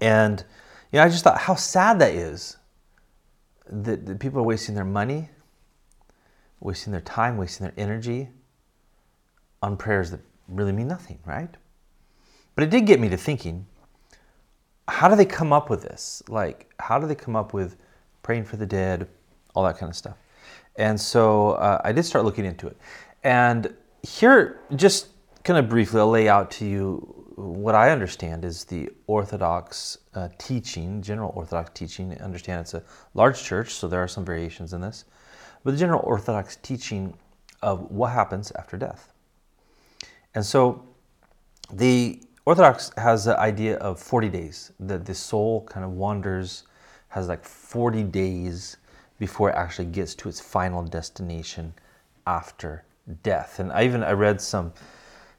And 0.00 0.44
you 0.92 0.98
know, 0.98 1.04
I 1.04 1.08
just 1.08 1.24
thought 1.24 1.38
how 1.38 1.54
sad 1.54 1.98
that 2.00 2.14
is. 2.14 2.56
That, 3.70 4.04
that 4.04 4.20
people 4.20 4.40
are 4.40 4.44
wasting 4.44 4.74
their 4.74 4.84
money, 4.84 5.30
wasting 6.60 6.92
their 6.92 7.00
time, 7.00 7.38
wasting 7.38 7.64
their 7.64 7.74
energy 7.78 8.28
on 9.62 9.78
prayers 9.78 10.10
that 10.10 10.20
really 10.48 10.72
mean 10.72 10.86
nothing, 10.86 11.18
right? 11.24 11.48
But 12.54 12.64
it 12.64 12.70
did 12.70 12.86
get 12.86 13.00
me 13.00 13.08
to 13.08 13.16
thinking 13.16 13.66
how 14.86 15.08
do 15.08 15.16
they 15.16 15.24
come 15.24 15.52
up 15.52 15.70
with 15.70 15.82
this? 15.82 16.22
Like, 16.28 16.70
how 16.78 16.98
do 16.98 17.06
they 17.06 17.14
come 17.14 17.36
up 17.36 17.54
with 17.54 17.76
praying 18.22 18.44
for 18.44 18.56
the 18.56 18.66
dead, 18.66 19.08
all 19.54 19.64
that 19.64 19.78
kind 19.78 19.88
of 19.88 19.96
stuff? 19.96 20.16
And 20.76 21.00
so 21.00 21.52
uh, 21.52 21.80
I 21.84 21.92
did 21.92 22.04
start 22.04 22.24
looking 22.24 22.44
into 22.44 22.66
it. 22.66 22.76
And 23.22 23.74
here, 24.02 24.60
just 24.76 25.08
kind 25.44 25.58
of 25.58 25.68
briefly, 25.68 26.00
I'll 26.00 26.10
lay 26.10 26.28
out 26.28 26.50
to 26.52 26.66
you 26.66 27.24
what 27.36 27.74
I 27.74 27.90
understand 27.90 28.44
is 28.44 28.64
the 28.64 28.90
Orthodox 29.06 29.98
uh, 30.14 30.28
teaching, 30.38 31.02
general 31.02 31.32
Orthodox 31.34 31.70
teaching. 31.74 32.12
I 32.12 32.22
understand 32.24 32.60
it's 32.60 32.74
a 32.74 32.82
large 33.14 33.42
church, 33.42 33.72
so 33.72 33.88
there 33.88 34.02
are 34.02 34.08
some 34.08 34.24
variations 34.24 34.72
in 34.72 34.80
this. 34.80 35.04
But 35.64 35.72
the 35.72 35.78
general 35.78 36.00
Orthodox 36.04 36.56
teaching 36.56 37.16
of 37.62 37.90
what 37.90 38.12
happens 38.12 38.52
after 38.52 38.76
death. 38.76 39.12
And 40.34 40.44
so 40.44 40.84
the 41.72 42.22
Orthodox 42.46 42.92
has 42.96 43.24
the 43.24 43.38
idea 43.38 43.76
of 43.78 43.98
40 43.98 44.28
days, 44.28 44.72
that 44.80 45.06
the 45.06 45.14
soul 45.14 45.64
kind 45.64 45.84
of 45.84 45.92
wanders, 45.92 46.64
has 47.08 47.28
like 47.28 47.44
40 47.44 48.02
days 48.04 48.76
before 49.18 49.50
it 49.50 49.54
actually 49.54 49.86
gets 49.86 50.14
to 50.16 50.28
its 50.28 50.40
final 50.40 50.82
destination 50.82 51.72
after 52.26 52.84
death. 53.22 53.58
And 53.58 53.72
I 53.72 53.84
even 53.84 54.02
I 54.02 54.12
read 54.12 54.40
some 54.40 54.72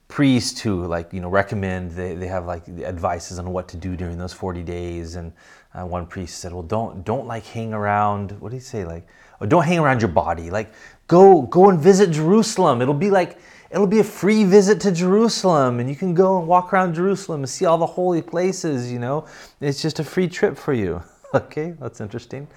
priests 0.07 0.61
who 0.61 0.85
like 0.85 1.11
you 1.11 1.19
know 1.19 1.29
recommend 1.29 1.91
they, 1.91 2.13
they 2.13 2.27
have 2.27 2.45
like 2.45 2.67
advices 2.69 3.39
on 3.39 3.51
what 3.51 3.67
to 3.67 3.75
do 3.75 3.95
during 3.95 4.19
those 4.19 4.33
40 4.33 4.61
days 4.61 5.15
and 5.15 5.33
uh, 5.73 5.83
one 5.83 6.05
priest 6.05 6.37
said 6.37 6.53
well 6.53 6.61
don't 6.61 7.03
don't 7.03 7.25
like 7.25 7.43
hang 7.43 7.73
around 7.73 8.39
what 8.39 8.49
do 8.49 8.55
you 8.55 8.61
say 8.61 8.85
like 8.85 9.07
oh, 9.41 9.47
don't 9.47 9.63
hang 9.63 9.79
around 9.79 10.03
your 10.03 10.11
body 10.11 10.51
like 10.51 10.71
go 11.07 11.41
go 11.41 11.71
and 11.71 11.79
visit 11.79 12.11
jerusalem 12.11 12.83
it'll 12.83 12.93
be 12.93 13.09
like 13.09 13.39
it'll 13.75 13.87
be 13.87 13.99
a 13.99 14.03
free 14.03 14.43
visit 14.45 14.79
to 14.81 14.91
Jerusalem, 14.91 15.79
and 15.79 15.89
you 15.89 15.95
can 15.95 16.13
go 16.13 16.39
and 16.39 16.47
walk 16.47 16.73
around 16.73 16.95
Jerusalem 16.95 17.41
and 17.41 17.49
see 17.49 17.65
all 17.65 17.77
the 17.77 17.85
holy 17.85 18.21
places. 18.21 18.91
You 18.91 18.99
know, 18.99 19.25
it's 19.59 19.81
just 19.81 19.99
a 19.99 20.03
free 20.03 20.29
trip 20.29 20.57
for 20.57 20.73
you. 20.73 21.03
okay, 21.33 21.75
that's 21.79 21.99
interesting. 21.99 22.47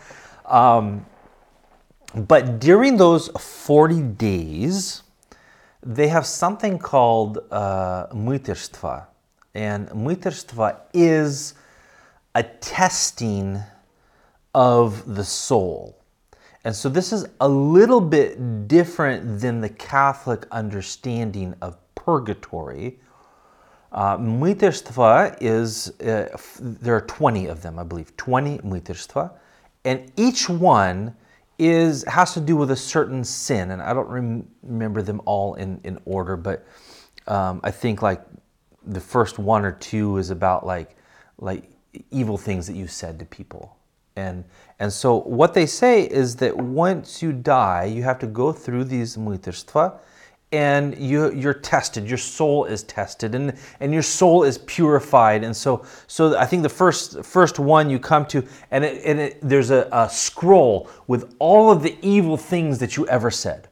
Um, 0.49 1.07
but 2.15 2.59
during 2.59 2.97
those 2.97 3.29
40 3.29 4.03
days, 4.03 5.03
they 5.83 6.09
have 6.09 6.27
something 6.27 6.79
called 6.79 7.39
uh. 7.51 9.07
And 9.55 9.89
mytarstva 9.91 10.79
is 10.93 11.55
a 12.35 12.43
testing 12.43 13.61
of 14.55 15.15
the 15.15 15.25
soul. 15.25 15.99
And 16.65 16.75
so 16.75 16.89
this 16.89 17.13
is 17.13 17.27
a 17.41 17.49
little 17.49 18.01
bit 18.01 18.69
different 18.69 19.41
than 19.41 19.61
the 19.61 19.69
Catholic 19.69 20.47
understanding 20.51 21.55
of 21.63 21.77
purgatory. 21.95 22.99
Uh, 23.93 24.19
is, 25.41 25.89
uh, 26.01 26.37
there 26.61 26.95
are 26.95 27.01
20 27.03 27.47
of 27.47 27.63
them, 27.63 27.79
I 27.79 27.85
believe, 27.85 28.17
20 28.17 28.59
mytarstva. 28.59 29.31
And 29.85 30.11
each 30.17 30.49
one 30.49 31.15
is 31.59 32.05
has 32.05 32.35
to 32.35 32.41
do 32.41 32.57
with 32.57 32.71
a 32.71 32.77
certain 32.77 33.25
sin, 33.25 33.71
and 33.73 33.83
I 33.83 33.93
don't 33.93 34.09
rem- 34.09 34.49
remember 34.63 35.03
them 35.03 35.21
all 35.25 35.55
in, 35.55 35.81
in 35.85 35.99
order, 36.05 36.37
but 36.37 36.65
um, 37.27 37.61
I 37.65 37.71
think 37.71 38.01
like 38.01 38.23
the 38.87 39.01
first 39.01 39.39
one 39.39 39.65
or 39.65 39.73
two 39.73 40.19
is 40.19 40.31
about 40.31 40.65
like 40.65 40.97
like 41.39 41.65
evil 42.11 42.39
things 42.39 42.67
that 42.67 42.75
you 42.75 42.87
said 42.87 43.19
to 43.19 43.25
people, 43.25 43.77
and 44.17 44.45
and 44.79 44.93
so 44.93 45.21
what 45.21 45.55
they 45.55 45.67
say 45.67 46.03
is 46.03 46.37
that 46.37 46.57
once 46.57 47.23
you 47.23 47.33
die, 47.33 47.85
you 47.85 48.03
have 48.05 48.19
to 48.21 48.27
go 48.27 48.53
through 48.53 48.85
these 48.85 49.17
mytarstva, 49.17 49.99
and 50.53 50.97
you 50.99 51.33
you're 51.33 51.55
tested. 51.55 52.09
Your 52.09 52.19
soul 52.19 52.65
is 52.65 52.83
tested 52.85 53.35
and 53.35 53.55
and 53.81 53.93
your 53.93 54.03
soul 54.03 54.45
is 54.45 54.59
purified. 54.59 55.45
And 55.45 55.55
so 55.55 55.85
so 56.07 56.37
i 56.39 56.47
think 56.47 56.63
the 56.63 56.69
first 56.69 57.23
first 57.25 57.59
one 57.59 57.91
you 57.91 57.99
come 57.99 58.25
to 58.27 58.47
and 58.71 58.85
it, 58.85 59.03
and 59.05 59.21
it, 59.21 59.39
there's 59.43 59.71
a, 59.71 59.89
a 59.93 60.09
scroll 60.09 60.91
with 61.07 61.35
all 61.39 61.71
of 61.71 61.83
the 61.83 61.97
evil 62.03 62.37
things 62.37 62.79
that 62.79 62.97
you 62.97 63.07
ever 63.09 63.31
said. 63.31 63.69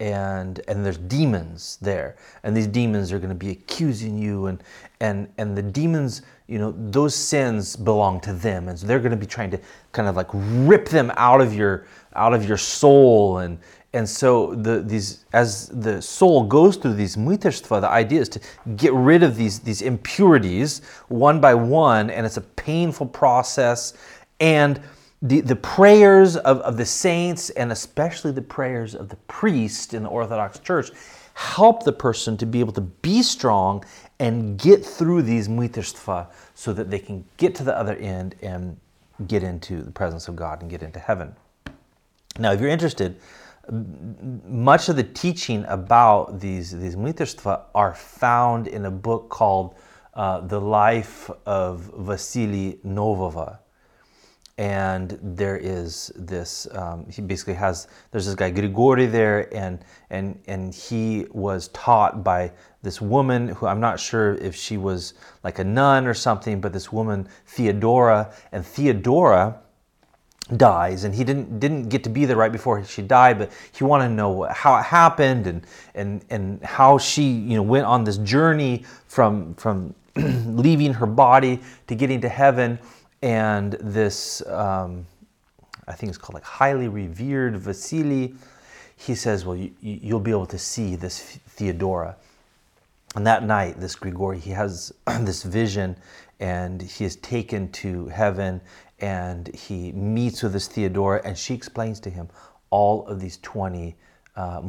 And 0.00 0.60
and 0.66 0.84
there's 0.84 0.98
demons 0.98 1.78
there 1.82 2.16
and 2.42 2.56
these 2.56 2.66
demons 2.66 3.12
are 3.12 3.18
going 3.18 3.28
to 3.28 3.34
be 3.34 3.50
accusing 3.50 4.16
you 4.18 4.46
and 4.46 4.62
and 5.00 5.28
and 5.36 5.56
the 5.56 5.62
demons 5.62 6.22
you 6.48 6.58
know 6.58 6.74
those 6.90 7.14
sins 7.14 7.76
belong 7.76 8.20
to 8.20 8.32
them. 8.32 8.68
And 8.68 8.78
so 8.78 8.86
they're 8.86 8.98
going 8.98 9.12
to 9.12 9.16
be 9.16 9.26
trying 9.26 9.50
to 9.50 9.60
kind 9.92 10.08
of 10.08 10.16
like 10.16 10.28
rip 10.32 10.88
them 10.88 11.12
out 11.16 11.40
of 11.42 11.54
your 11.54 11.86
out 12.14 12.34
of 12.34 12.46
your 12.46 12.58
soul 12.58 13.38
and 13.38 13.58
and 13.94 14.08
so 14.08 14.54
the, 14.54 14.80
these, 14.80 15.24
as 15.34 15.68
the 15.68 16.00
soul 16.00 16.44
goes 16.44 16.76
through 16.76 16.94
these 16.94 17.16
mytarstva, 17.16 17.82
the 17.82 17.88
idea 17.88 18.22
is 18.22 18.28
to 18.30 18.40
get 18.76 18.92
rid 18.94 19.22
of 19.22 19.36
these, 19.36 19.60
these 19.60 19.82
impurities 19.82 20.80
one 21.08 21.40
by 21.40 21.54
one, 21.54 22.08
and 22.08 22.24
it's 22.24 22.38
a 22.38 22.42
painful 22.42 23.06
process. 23.06 23.92
And 24.40 24.80
the, 25.20 25.40
the 25.40 25.56
prayers 25.56 26.36
of, 26.38 26.60
of 26.60 26.78
the 26.78 26.86
saints, 26.86 27.50
and 27.50 27.70
especially 27.70 28.32
the 28.32 28.42
prayers 28.42 28.94
of 28.94 29.10
the 29.10 29.16
priest 29.28 29.92
in 29.92 30.04
the 30.04 30.08
Orthodox 30.08 30.58
Church, 30.58 30.90
help 31.34 31.84
the 31.84 31.92
person 31.92 32.36
to 32.38 32.46
be 32.46 32.60
able 32.60 32.72
to 32.72 32.80
be 32.80 33.22
strong 33.22 33.84
and 34.18 34.58
get 34.58 34.84
through 34.84 35.22
these 35.22 35.48
mytarstva 35.48 36.28
so 36.54 36.72
that 36.72 36.90
they 36.90 36.98
can 36.98 37.24
get 37.36 37.54
to 37.56 37.62
the 37.62 37.76
other 37.76 37.96
end 37.96 38.36
and 38.42 38.78
get 39.26 39.42
into 39.42 39.82
the 39.82 39.90
presence 39.90 40.28
of 40.28 40.36
God 40.36 40.62
and 40.62 40.70
get 40.70 40.82
into 40.82 40.98
heaven. 40.98 41.34
Now, 42.38 42.52
if 42.52 42.60
you're 42.60 42.70
interested, 42.70 43.16
much 43.70 44.88
of 44.88 44.96
the 44.96 45.04
teaching 45.04 45.64
about 45.68 46.40
these 46.40 46.72
these 46.72 46.96
mytarstva 46.96 47.62
are 47.74 47.94
found 47.94 48.66
in 48.66 48.86
a 48.86 48.90
book 48.90 49.28
called 49.28 49.76
uh, 50.14 50.40
"The 50.40 50.60
Life 50.60 51.30
of 51.46 51.92
Vasily 51.98 52.80
Novova," 52.84 53.60
and 54.58 55.16
there 55.22 55.56
is 55.56 56.12
this. 56.16 56.66
Um, 56.72 57.06
he 57.08 57.22
basically 57.22 57.54
has 57.54 57.86
there's 58.10 58.26
this 58.26 58.34
guy 58.34 58.50
Grigori 58.50 59.06
there, 59.06 59.54
and 59.54 59.84
and 60.10 60.40
and 60.48 60.74
he 60.74 61.26
was 61.30 61.68
taught 61.68 62.24
by 62.24 62.52
this 62.82 63.00
woman 63.00 63.48
who 63.48 63.66
I'm 63.66 63.80
not 63.80 64.00
sure 64.00 64.34
if 64.34 64.56
she 64.56 64.76
was 64.76 65.14
like 65.44 65.60
a 65.60 65.64
nun 65.64 66.06
or 66.06 66.14
something, 66.14 66.60
but 66.60 66.72
this 66.72 66.92
woman 66.92 67.28
Theodora, 67.46 68.34
and 68.50 68.66
Theodora 68.66 69.60
dies 70.56 71.04
and 71.04 71.14
he 71.14 71.24
didn't 71.24 71.60
didn't 71.60 71.88
get 71.88 72.04
to 72.04 72.10
be 72.10 72.24
there 72.24 72.36
right 72.36 72.52
before 72.52 72.84
she 72.84 73.02
died 73.02 73.38
but 73.38 73.50
he 73.72 73.84
wanted 73.84 74.08
to 74.08 74.14
know 74.14 74.42
how 74.50 74.76
it 74.76 74.82
happened 74.82 75.46
and 75.46 75.66
and 75.94 76.24
and 76.30 76.62
how 76.62 76.98
she 76.98 77.22
you 77.22 77.56
know 77.56 77.62
went 77.62 77.86
on 77.86 78.04
this 78.04 78.18
journey 78.18 78.84
from 79.06 79.54
from 79.54 79.94
leaving 80.16 80.92
her 80.92 81.06
body 81.06 81.60
to 81.86 81.94
getting 81.94 82.20
to 82.20 82.28
heaven. 82.28 82.78
And 83.22 83.72
this 83.74 84.46
um, 84.46 85.06
I 85.88 85.92
think 85.92 86.10
it's 86.10 86.18
called 86.18 86.34
like 86.34 86.44
highly 86.44 86.88
revered 86.88 87.56
Vasily 87.56 88.34
he 88.96 89.14
says 89.14 89.44
well 89.44 89.56
you, 89.56 89.72
you'll 89.80 90.20
be 90.20 90.30
able 90.30 90.46
to 90.46 90.58
see 90.58 90.96
this 90.96 91.20
Theodora. 91.48 92.16
And 93.14 93.26
that 93.26 93.44
night 93.44 93.80
this 93.80 93.94
Grigori 93.94 94.38
he 94.38 94.50
has 94.50 94.92
this 95.20 95.44
vision 95.44 95.96
and 96.40 96.82
he 96.82 97.04
is 97.04 97.16
taken 97.16 97.70
to 97.72 98.08
heaven 98.08 98.60
and 99.02 99.54
he 99.54 99.92
meets 99.92 100.42
with 100.42 100.52
this 100.52 100.68
Theodora, 100.68 101.20
and 101.24 101.36
she 101.36 101.52
explains 101.52 102.00
to 102.00 102.10
him 102.10 102.28
all 102.70 103.06
of 103.08 103.20
these 103.20 103.38
20 103.42 103.94
uh, 104.36 104.62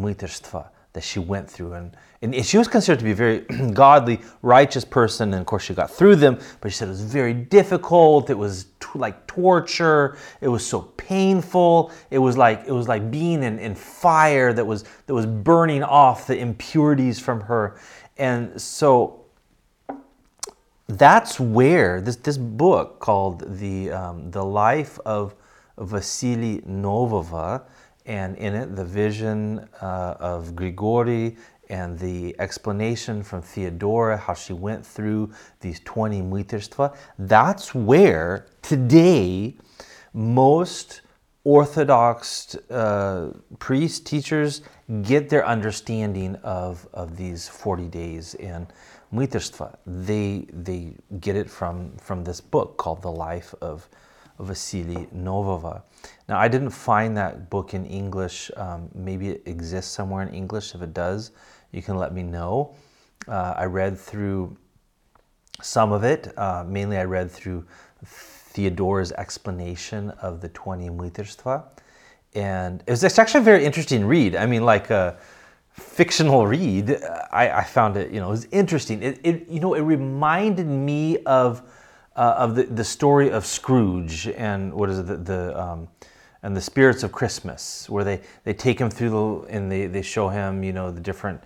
that 0.93 1.01
she 1.01 1.19
went 1.19 1.49
through. 1.49 1.73
And, 1.73 1.95
and 2.21 2.45
she 2.45 2.57
was 2.57 2.67
considered 2.67 2.99
to 2.99 3.05
be 3.05 3.11
a 3.11 3.15
very 3.15 3.39
godly, 3.73 4.19
righteous 4.41 4.83
person, 4.83 5.33
and 5.33 5.41
of 5.41 5.45
course 5.45 5.63
she 5.63 5.73
got 5.73 5.89
through 5.89 6.17
them, 6.17 6.39
but 6.61 6.71
she 6.71 6.77
said 6.77 6.87
it 6.87 6.91
was 6.91 7.01
very 7.01 7.33
difficult, 7.33 8.29
it 8.29 8.37
was 8.37 8.65
t- 8.79 8.87
like 8.95 9.25
torture, 9.27 10.17
it 10.41 10.47
was 10.47 10.65
so 10.65 10.81
painful, 10.81 11.91
it 12.09 12.19
was 12.19 12.35
like, 12.35 12.63
it 12.67 12.71
was 12.71 12.87
like 12.87 13.09
being 13.11 13.43
in, 13.43 13.59
in 13.59 13.75
fire 13.75 14.51
that 14.51 14.65
was, 14.65 14.83
that 15.05 15.13
was 15.13 15.25
burning 15.25 15.83
off 15.83 16.27
the 16.27 16.37
impurities 16.37 17.19
from 17.19 17.41
her. 17.41 17.79
And 18.17 18.59
so 18.61 19.22
that's 20.87 21.39
where 21.39 22.01
this, 22.01 22.17
this 22.17 22.37
book 22.37 22.99
called 22.99 23.57
the, 23.59 23.91
um, 23.91 24.31
the 24.31 24.43
Life 24.43 24.99
of 25.05 25.35
Vasily 25.77 26.61
Novova, 26.67 27.63
and 28.05 28.35
in 28.37 28.53
it, 28.53 28.75
the 28.75 28.83
vision 28.83 29.67
uh, 29.81 30.15
of 30.19 30.55
Grigori 30.55 31.37
and 31.69 31.97
the 31.97 32.35
explanation 32.39 33.23
from 33.23 33.41
Theodora, 33.41 34.17
how 34.17 34.33
she 34.33 34.53
went 34.53 34.85
through 34.85 35.31
these 35.61 35.79
20 35.79 36.21
mytarstva, 36.21 36.95
that's 37.17 37.73
where 37.73 38.47
today 38.61 39.55
most 40.13 41.01
Orthodox 41.45 42.55
uh, 42.69 43.33
priests, 43.59 43.99
teachers 43.99 44.61
get 45.01 45.27
their 45.27 45.45
understanding 45.45 46.35
of, 46.37 46.87
of 46.93 47.17
these 47.17 47.49
40 47.49 47.87
days. 47.87 48.35
And 48.35 48.67
mytarstva. 49.13 49.77
They 49.85 50.47
they 50.51 50.95
get 51.19 51.35
it 51.35 51.49
from 51.49 51.95
from 51.97 52.23
this 52.23 52.41
book 52.41 52.77
called 52.77 53.01
The 53.01 53.11
Life 53.11 53.53
of 53.61 53.87
Vasily 54.39 55.07
Novova. 55.15 55.83
Now 56.27 56.39
I 56.39 56.47
didn't 56.47 56.71
find 56.71 57.15
that 57.17 57.49
book 57.49 57.73
in 57.73 57.85
English. 57.85 58.51
Um, 58.57 58.89
maybe 58.95 59.29
it 59.29 59.43
exists 59.45 59.91
somewhere 59.91 60.23
in 60.23 60.33
English. 60.33 60.73
If 60.75 60.81
it 60.81 60.93
does, 60.93 61.31
you 61.71 61.81
can 61.81 61.97
let 61.97 62.13
me 62.13 62.23
know. 62.23 62.75
Uh, 63.27 63.53
I 63.55 63.65
read 63.65 63.97
through 63.97 64.57
some 65.61 65.91
of 65.91 66.03
it. 66.03 66.33
Uh, 66.37 66.63
mainly, 66.67 66.97
I 66.97 67.03
read 67.03 67.31
through 67.31 67.65
Theodora's 68.05 69.11
explanation 69.13 70.09
of 70.21 70.41
the 70.41 70.49
20 70.49 70.89
mytarstva. 70.89 71.63
And 72.35 72.83
it 72.87 72.91
was 72.91 73.03
it's 73.03 73.19
actually 73.19 73.41
a 73.41 73.43
very 73.43 73.63
interesting 73.63 74.05
read. 74.05 74.35
I 74.35 74.45
mean, 74.45 74.65
like, 74.65 74.89
uh, 74.89 75.13
fictional 75.73 76.45
read, 76.45 76.97
I, 77.31 77.49
I, 77.49 77.63
found 77.63 77.97
it, 77.97 78.11
you 78.11 78.19
know, 78.19 78.27
it 78.27 78.31
was 78.31 78.47
interesting. 78.51 79.01
It, 79.01 79.19
it, 79.23 79.47
you 79.49 79.59
know, 79.59 79.73
it 79.73 79.81
reminded 79.81 80.67
me 80.67 81.17
of, 81.25 81.63
uh, 82.15 82.35
of 82.37 82.55
the, 82.55 82.63
the 82.63 82.83
story 82.83 83.31
of 83.31 83.45
Scrooge 83.45 84.27
and 84.27 84.71
what 84.73 84.89
is 84.89 84.99
it, 84.99 85.07
the, 85.07 85.17
the 85.17 85.59
um, 85.61 85.87
and 86.43 86.55
the 86.55 86.61
spirits 86.61 87.03
of 87.03 87.11
Christmas, 87.11 87.89
where 87.89 88.03
they, 88.03 88.21
they 88.43 88.53
take 88.53 88.79
him 88.79 88.89
through 88.89 89.09
the, 89.09 89.47
and 89.47 89.71
they, 89.71 89.87
they 89.87 90.01
show 90.01 90.27
him, 90.27 90.61
you 90.61 90.73
know, 90.73 90.91
the 90.91 90.99
different, 90.99 91.41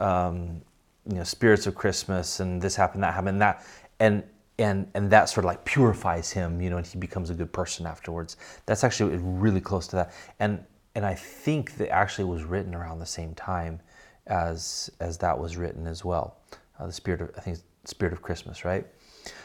um, 0.00 0.60
you 1.08 1.14
know, 1.14 1.24
spirits 1.24 1.66
of 1.66 1.74
Christmas 1.74 2.40
and 2.40 2.60
this 2.60 2.74
happened, 2.74 3.02
that 3.04 3.14
happened, 3.14 3.40
that, 3.40 3.64
and, 4.00 4.24
and, 4.58 4.90
and 4.94 5.08
that 5.10 5.28
sort 5.28 5.44
of 5.44 5.48
like 5.48 5.64
purifies 5.64 6.32
him, 6.32 6.60
you 6.60 6.68
know, 6.68 6.78
and 6.78 6.86
he 6.86 6.98
becomes 6.98 7.30
a 7.30 7.34
good 7.34 7.52
person 7.52 7.86
afterwards. 7.86 8.36
That's 8.66 8.82
actually 8.82 9.16
really 9.18 9.60
close 9.60 9.86
to 9.88 9.96
that. 9.96 10.12
And 10.40 10.64
and 10.94 11.04
I 11.06 11.14
think 11.14 11.76
that 11.76 11.90
actually 11.90 12.24
was 12.24 12.44
written 12.44 12.74
around 12.74 12.98
the 12.98 13.06
same 13.06 13.34
time 13.34 13.80
as 14.26 14.90
as 15.00 15.18
that 15.18 15.38
was 15.38 15.56
written 15.56 15.86
as 15.86 16.04
well. 16.04 16.38
Uh, 16.78 16.86
the 16.86 16.92
spirit 16.92 17.20
of 17.20 17.30
I 17.36 17.40
think 17.40 17.58
spirit 17.84 18.12
of 18.12 18.22
Christmas, 18.22 18.64
right? 18.64 18.86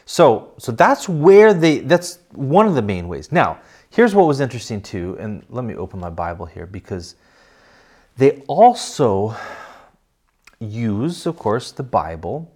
So 0.04 0.54
so 0.58 0.72
that's 0.72 1.08
where 1.08 1.54
they 1.54 1.78
that's 1.78 2.18
one 2.32 2.66
of 2.66 2.74
the 2.74 2.82
main 2.82 3.08
ways. 3.08 3.32
Now 3.32 3.58
here's 3.90 4.14
what 4.14 4.26
was 4.26 4.40
interesting 4.40 4.80
too, 4.80 5.16
and 5.18 5.44
let 5.48 5.64
me 5.64 5.74
open 5.74 6.00
my 6.00 6.10
Bible 6.10 6.46
here 6.46 6.66
because 6.66 7.16
they 8.16 8.42
also 8.48 9.36
use, 10.58 11.26
of 11.26 11.36
course, 11.36 11.72
the 11.72 11.82
Bible 11.82 12.50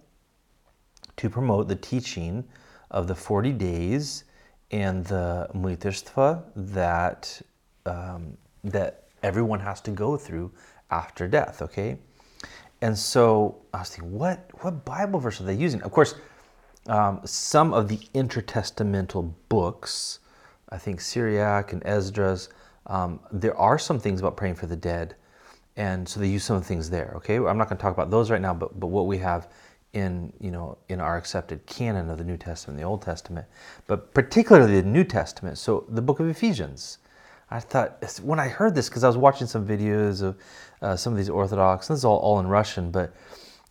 to 1.17 1.29
promote 1.29 1.67
the 1.67 1.75
teaching 1.75 2.43
of 2.89 3.07
the 3.07 3.15
40 3.15 3.51
days 3.53 4.23
and 4.71 5.05
the 5.05 5.47
mlitirstva 5.53 6.43
that 6.55 7.41
um, 7.85 8.37
that 8.63 9.05
everyone 9.23 9.59
has 9.59 9.81
to 9.81 9.91
go 9.91 10.17
through 10.17 10.51
after 10.89 11.27
death. 11.27 11.61
Okay, 11.61 11.97
and 12.81 12.97
so 12.97 13.61
I 13.73 13.79
was 13.79 13.89
thinking, 13.89 14.17
what 14.17 14.49
what 14.63 14.85
Bible 14.85 15.19
verse 15.19 15.39
are 15.39 15.43
they 15.43 15.53
using? 15.53 15.81
Of 15.83 15.91
course, 15.91 16.15
um, 16.87 17.21
some 17.23 17.73
of 17.73 17.87
the 17.87 17.97
intertestamental 18.15 19.33
books, 19.49 20.19
I 20.69 20.77
think 20.77 20.99
Sirach 20.99 21.73
and 21.73 21.85
Esdras, 21.85 22.49
um, 22.87 23.19
there 23.31 23.55
are 23.57 23.77
some 23.77 23.99
things 23.99 24.19
about 24.19 24.35
praying 24.35 24.55
for 24.55 24.65
the 24.65 24.75
dead, 24.75 25.15
and 25.77 26.07
so 26.07 26.19
they 26.19 26.27
use 26.27 26.43
some 26.43 26.55
of 26.55 26.63
the 26.63 26.67
things 26.67 26.89
there. 26.89 27.13
Okay, 27.17 27.37
I'm 27.37 27.57
not 27.57 27.69
going 27.69 27.77
to 27.77 27.81
talk 27.81 27.93
about 27.93 28.09
those 28.09 28.31
right 28.31 28.41
now, 28.41 28.53
but 28.53 28.79
but 28.79 28.87
what 28.87 29.05
we 29.05 29.17
have 29.19 29.49
in 29.93 30.33
you 30.39 30.51
know 30.51 30.77
in 30.89 30.99
our 30.99 31.17
accepted 31.17 31.65
canon 31.65 32.09
of 32.09 32.17
the 32.17 32.23
New 32.23 32.37
Testament, 32.37 32.79
the 32.79 32.85
Old 32.85 33.01
Testament, 33.01 33.45
but 33.87 34.13
particularly 34.13 34.81
the 34.81 34.87
New 34.87 35.03
Testament. 35.03 35.57
So 35.57 35.85
the 35.89 36.01
book 36.01 36.19
of 36.19 36.27
Ephesians. 36.27 36.97
I 37.51 37.59
thought 37.59 38.01
when 38.23 38.39
I 38.39 38.47
heard 38.47 38.73
this 38.73 38.87
because 38.87 39.03
I 39.03 39.07
was 39.07 39.17
watching 39.17 39.45
some 39.45 39.67
videos 39.67 40.21
of 40.21 40.37
uh, 40.81 40.95
some 40.95 41.11
of 41.11 41.17
these 41.17 41.29
Orthodox. 41.29 41.89
This 41.89 41.99
is 41.99 42.05
all, 42.05 42.17
all 42.19 42.39
in 42.39 42.47
Russian, 42.47 42.91
but 42.91 43.13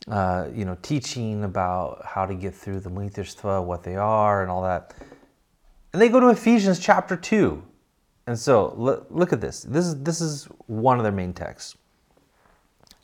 uh, 0.09 0.49
you 0.55 0.67
know, 0.67 0.77
teaching 0.83 1.45
about 1.45 2.05
how 2.05 2.27
to 2.27 2.35
get 2.35 2.55
through 2.55 2.81
the 2.81 2.91
Mlitirstva, 2.91 3.65
what 3.65 3.83
they 3.83 3.97
are, 3.97 4.43
and 4.43 4.51
all 4.51 4.63
that. 4.63 4.95
And 5.93 6.01
they 6.01 6.09
go 6.09 6.21
to 6.21 6.29
Ephesians 6.29 6.79
chapter 6.79 7.17
two, 7.17 7.63
and 8.27 8.39
so 8.39 8.75
look, 8.77 9.07
look 9.11 9.33
at 9.33 9.41
this. 9.41 9.63
This 9.63 9.87
is 9.87 10.03
this 10.03 10.21
is 10.21 10.45
one 10.67 10.99
of 10.99 11.03
their 11.03 11.13
main 11.13 11.33
texts. 11.33 11.77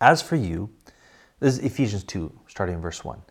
As 0.02 0.20
for 0.20 0.36
you, 0.36 0.68
this 1.40 1.58
is 1.58 1.64
Ephesians 1.64 2.04
two, 2.04 2.30
starting 2.48 2.74
in 2.74 2.82
verse 2.82 3.02
one. 3.02 3.22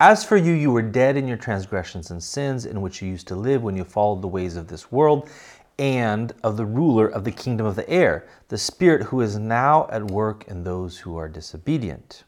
As 0.00 0.24
for 0.24 0.36
you, 0.36 0.52
you 0.52 0.70
were 0.72 0.82
dead 0.82 1.16
in 1.16 1.28
your 1.28 1.36
transgressions 1.36 2.10
and 2.10 2.22
sins 2.22 2.66
in 2.66 2.80
which 2.80 3.00
you 3.00 3.08
used 3.08 3.28
to 3.28 3.36
live 3.36 3.62
when 3.62 3.76
you 3.76 3.84
followed 3.84 4.22
the 4.22 4.28
ways 4.28 4.56
of 4.56 4.66
this 4.68 4.90
world 4.90 5.28
and 5.78 6.32
of 6.42 6.56
the 6.56 6.64
ruler 6.64 7.06
of 7.06 7.24
the 7.24 7.32
kingdom 7.32 7.66
of 7.66 7.76
the 7.76 7.88
air, 7.88 8.26
the 8.48 8.58
Spirit 8.58 9.02
who 9.02 9.20
is 9.20 9.38
now 9.38 9.88
at 9.90 10.10
work 10.10 10.44
in 10.48 10.62
those 10.62 10.98
who 10.98 11.16
are 11.16 11.28
disobedient. 11.28 12.24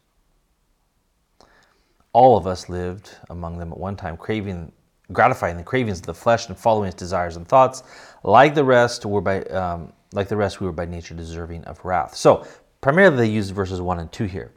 All 2.12 2.36
of 2.36 2.46
us 2.46 2.68
lived 2.68 3.10
among 3.30 3.58
them 3.58 3.72
at 3.72 3.78
one 3.78 3.94
time, 3.96 4.16
craving, 4.16 4.72
gratifying 5.12 5.56
the 5.56 5.62
cravings 5.62 6.00
of 6.00 6.06
the 6.06 6.14
flesh 6.14 6.48
and 6.48 6.58
following 6.58 6.88
its 6.88 6.96
desires 6.96 7.36
and 7.36 7.46
thoughts. 7.46 7.82
Like 8.24 8.54
the 8.54 8.64
rest, 8.64 9.04
were 9.04 9.20
by 9.20 9.42
um, 9.44 9.92
like 10.12 10.28
the 10.28 10.36
rest, 10.36 10.60
we 10.60 10.66
were 10.66 10.72
by 10.72 10.86
nature 10.86 11.14
deserving 11.14 11.64
of 11.64 11.84
wrath. 11.84 12.14
So 12.14 12.46
primarily, 12.80 13.16
they 13.16 13.32
use 13.32 13.50
verses 13.50 13.80
one 13.80 14.00
and 14.00 14.10
two 14.10 14.24
here. 14.24 14.52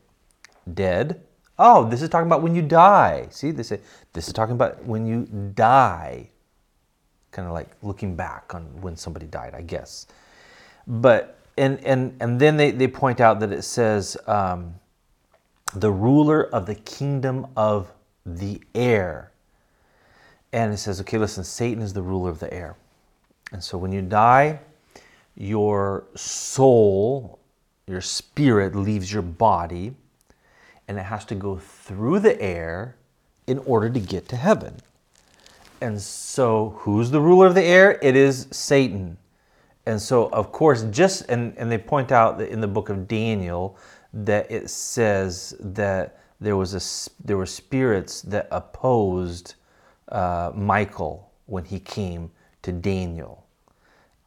Dead. 0.73 1.21
Oh, 1.57 1.87
this 1.89 2.01
is 2.01 2.07
talking 2.07 2.27
about 2.27 2.41
when 2.41 2.55
you 2.55 2.61
die. 2.61 3.27
See, 3.29 3.51
they 3.51 3.63
say 3.63 3.81
this 4.13 4.27
is 4.27 4.33
talking 4.33 4.55
about 4.55 4.85
when 4.85 5.05
you 5.05 5.25
die 5.53 6.29
kind 7.31 7.47
of 7.47 7.53
like 7.53 7.69
looking 7.81 8.15
back 8.15 8.53
on 8.53 8.63
when 8.81 8.95
somebody 8.95 9.27
died, 9.27 9.53
I 9.53 9.61
guess. 9.61 10.07
But 10.87 11.37
and 11.57 11.83
and 11.85 12.15
and 12.19 12.39
then 12.39 12.57
they, 12.57 12.71
they 12.71 12.87
point 12.87 13.19
out 13.19 13.39
that 13.41 13.51
it 13.51 13.63
says 13.63 14.17
um, 14.27 14.75
the 15.73 15.91
ruler 15.91 16.43
of 16.43 16.65
the 16.65 16.75
kingdom 16.75 17.47
of 17.55 17.91
the 18.25 18.61
air. 18.73 19.31
And 20.51 20.73
it 20.73 20.77
says, 20.77 20.99
okay, 21.01 21.19
listen, 21.19 21.43
Satan 21.43 21.83
is 21.83 21.93
the 21.93 22.01
ruler 22.01 22.31
of 22.31 22.39
the 22.39 22.51
air. 22.51 22.75
And 23.51 23.63
so 23.63 23.77
when 23.77 23.91
you 23.91 24.01
die, 24.01 24.59
your 25.35 26.05
soul, 26.15 27.39
your 27.87 28.01
spirit 28.01 28.75
leaves 28.75 29.11
your 29.11 29.21
body 29.21 29.93
and 30.87 30.97
it 30.97 31.03
has 31.03 31.23
to 31.25 31.35
go 31.35 31.57
through 31.57 32.19
the 32.19 32.39
air 32.41 32.95
in 33.45 33.59
order 33.59 33.89
to 33.89 33.99
get 33.99 34.27
to 34.29 34.35
heaven. 34.35 34.75
And 35.81 35.99
so, 36.01 36.75
who's 36.79 37.11
the 37.11 37.21
ruler 37.21 37.47
of 37.47 37.55
the 37.55 37.63
air? 37.63 37.97
It 38.01 38.15
is 38.15 38.47
Satan. 38.51 39.17
And 39.85 40.01
so, 40.01 40.27
of 40.29 40.51
course, 40.51 40.83
just, 40.91 41.29
and, 41.29 41.53
and 41.57 41.71
they 41.71 41.77
point 41.77 42.11
out 42.11 42.37
that 42.37 42.49
in 42.49 42.61
the 42.61 42.67
book 42.67 42.89
of 42.89 43.07
Daniel 43.07 43.77
that 44.13 44.51
it 44.51 44.69
says 44.69 45.55
that 45.59 46.19
there 46.41 46.57
was 46.57 46.73
a, 46.73 47.25
there 47.25 47.37
were 47.37 47.45
spirits 47.45 48.21
that 48.23 48.47
opposed 48.51 49.55
uh, 50.09 50.51
Michael 50.53 51.31
when 51.45 51.65
he 51.65 51.79
came 51.79 52.31
to 52.61 52.71
Daniel. 52.71 53.45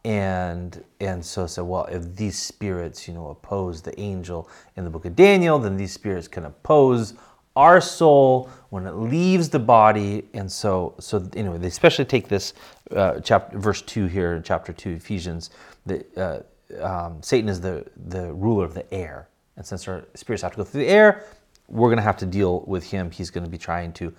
And 0.04 0.82
and 0.98 1.24
so 1.24 1.46
said, 1.46 1.62
well, 1.62 1.84
if 1.84 2.16
these 2.16 2.36
spirits, 2.36 3.06
you 3.06 3.14
know, 3.14 3.28
oppose 3.28 3.82
the 3.82 3.98
angel 4.00 4.48
in 4.76 4.82
the 4.82 4.90
book 4.90 5.04
of 5.04 5.14
Daniel, 5.14 5.60
then 5.60 5.76
these 5.76 5.92
spirits 5.92 6.26
can 6.26 6.44
oppose 6.44 7.14
our 7.56 7.80
soul 7.80 8.50
when 8.70 8.86
it 8.86 8.94
leaves 8.94 9.48
the 9.48 9.58
body. 9.58 10.24
And 10.34 10.50
so 10.50 10.94
so 10.98 11.28
anyway 11.36 11.58
they 11.58 11.68
especially 11.68 12.04
take 12.04 12.28
this 12.28 12.54
uh, 12.90 13.20
chapter 13.20 13.58
verse 13.58 13.82
2 13.82 14.06
here 14.06 14.34
in 14.34 14.42
chapter 14.42 14.72
2 14.72 14.90
ephesians 14.90 15.50
that 15.86 16.18
uh, 16.18 16.40
um, 16.82 17.22
satan 17.22 17.48
is 17.48 17.60
the 17.60 17.84
the 18.08 18.32
ruler 18.32 18.64
of 18.64 18.74
the 18.74 18.92
air. 18.92 19.28
And 19.56 19.66
since 19.66 19.86
our 19.88 20.04
spirits 20.14 20.42
have 20.42 20.52
to 20.52 20.56
go 20.58 20.64
through 20.64 20.82
the 20.82 20.88
air 20.88 21.24
we're 21.68 21.88
going 21.88 21.96
to 21.96 22.02
have 22.02 22.18
to 22.18 22.26
deal 22.26 22.60
with 22.66 22.90
him. 22.90 23.10
He's 23.10 23.30
going 23.30 23.44
to 23.44 23.50
be 23.50 23.56
trying 23.58 23.92
to 23.94 24.12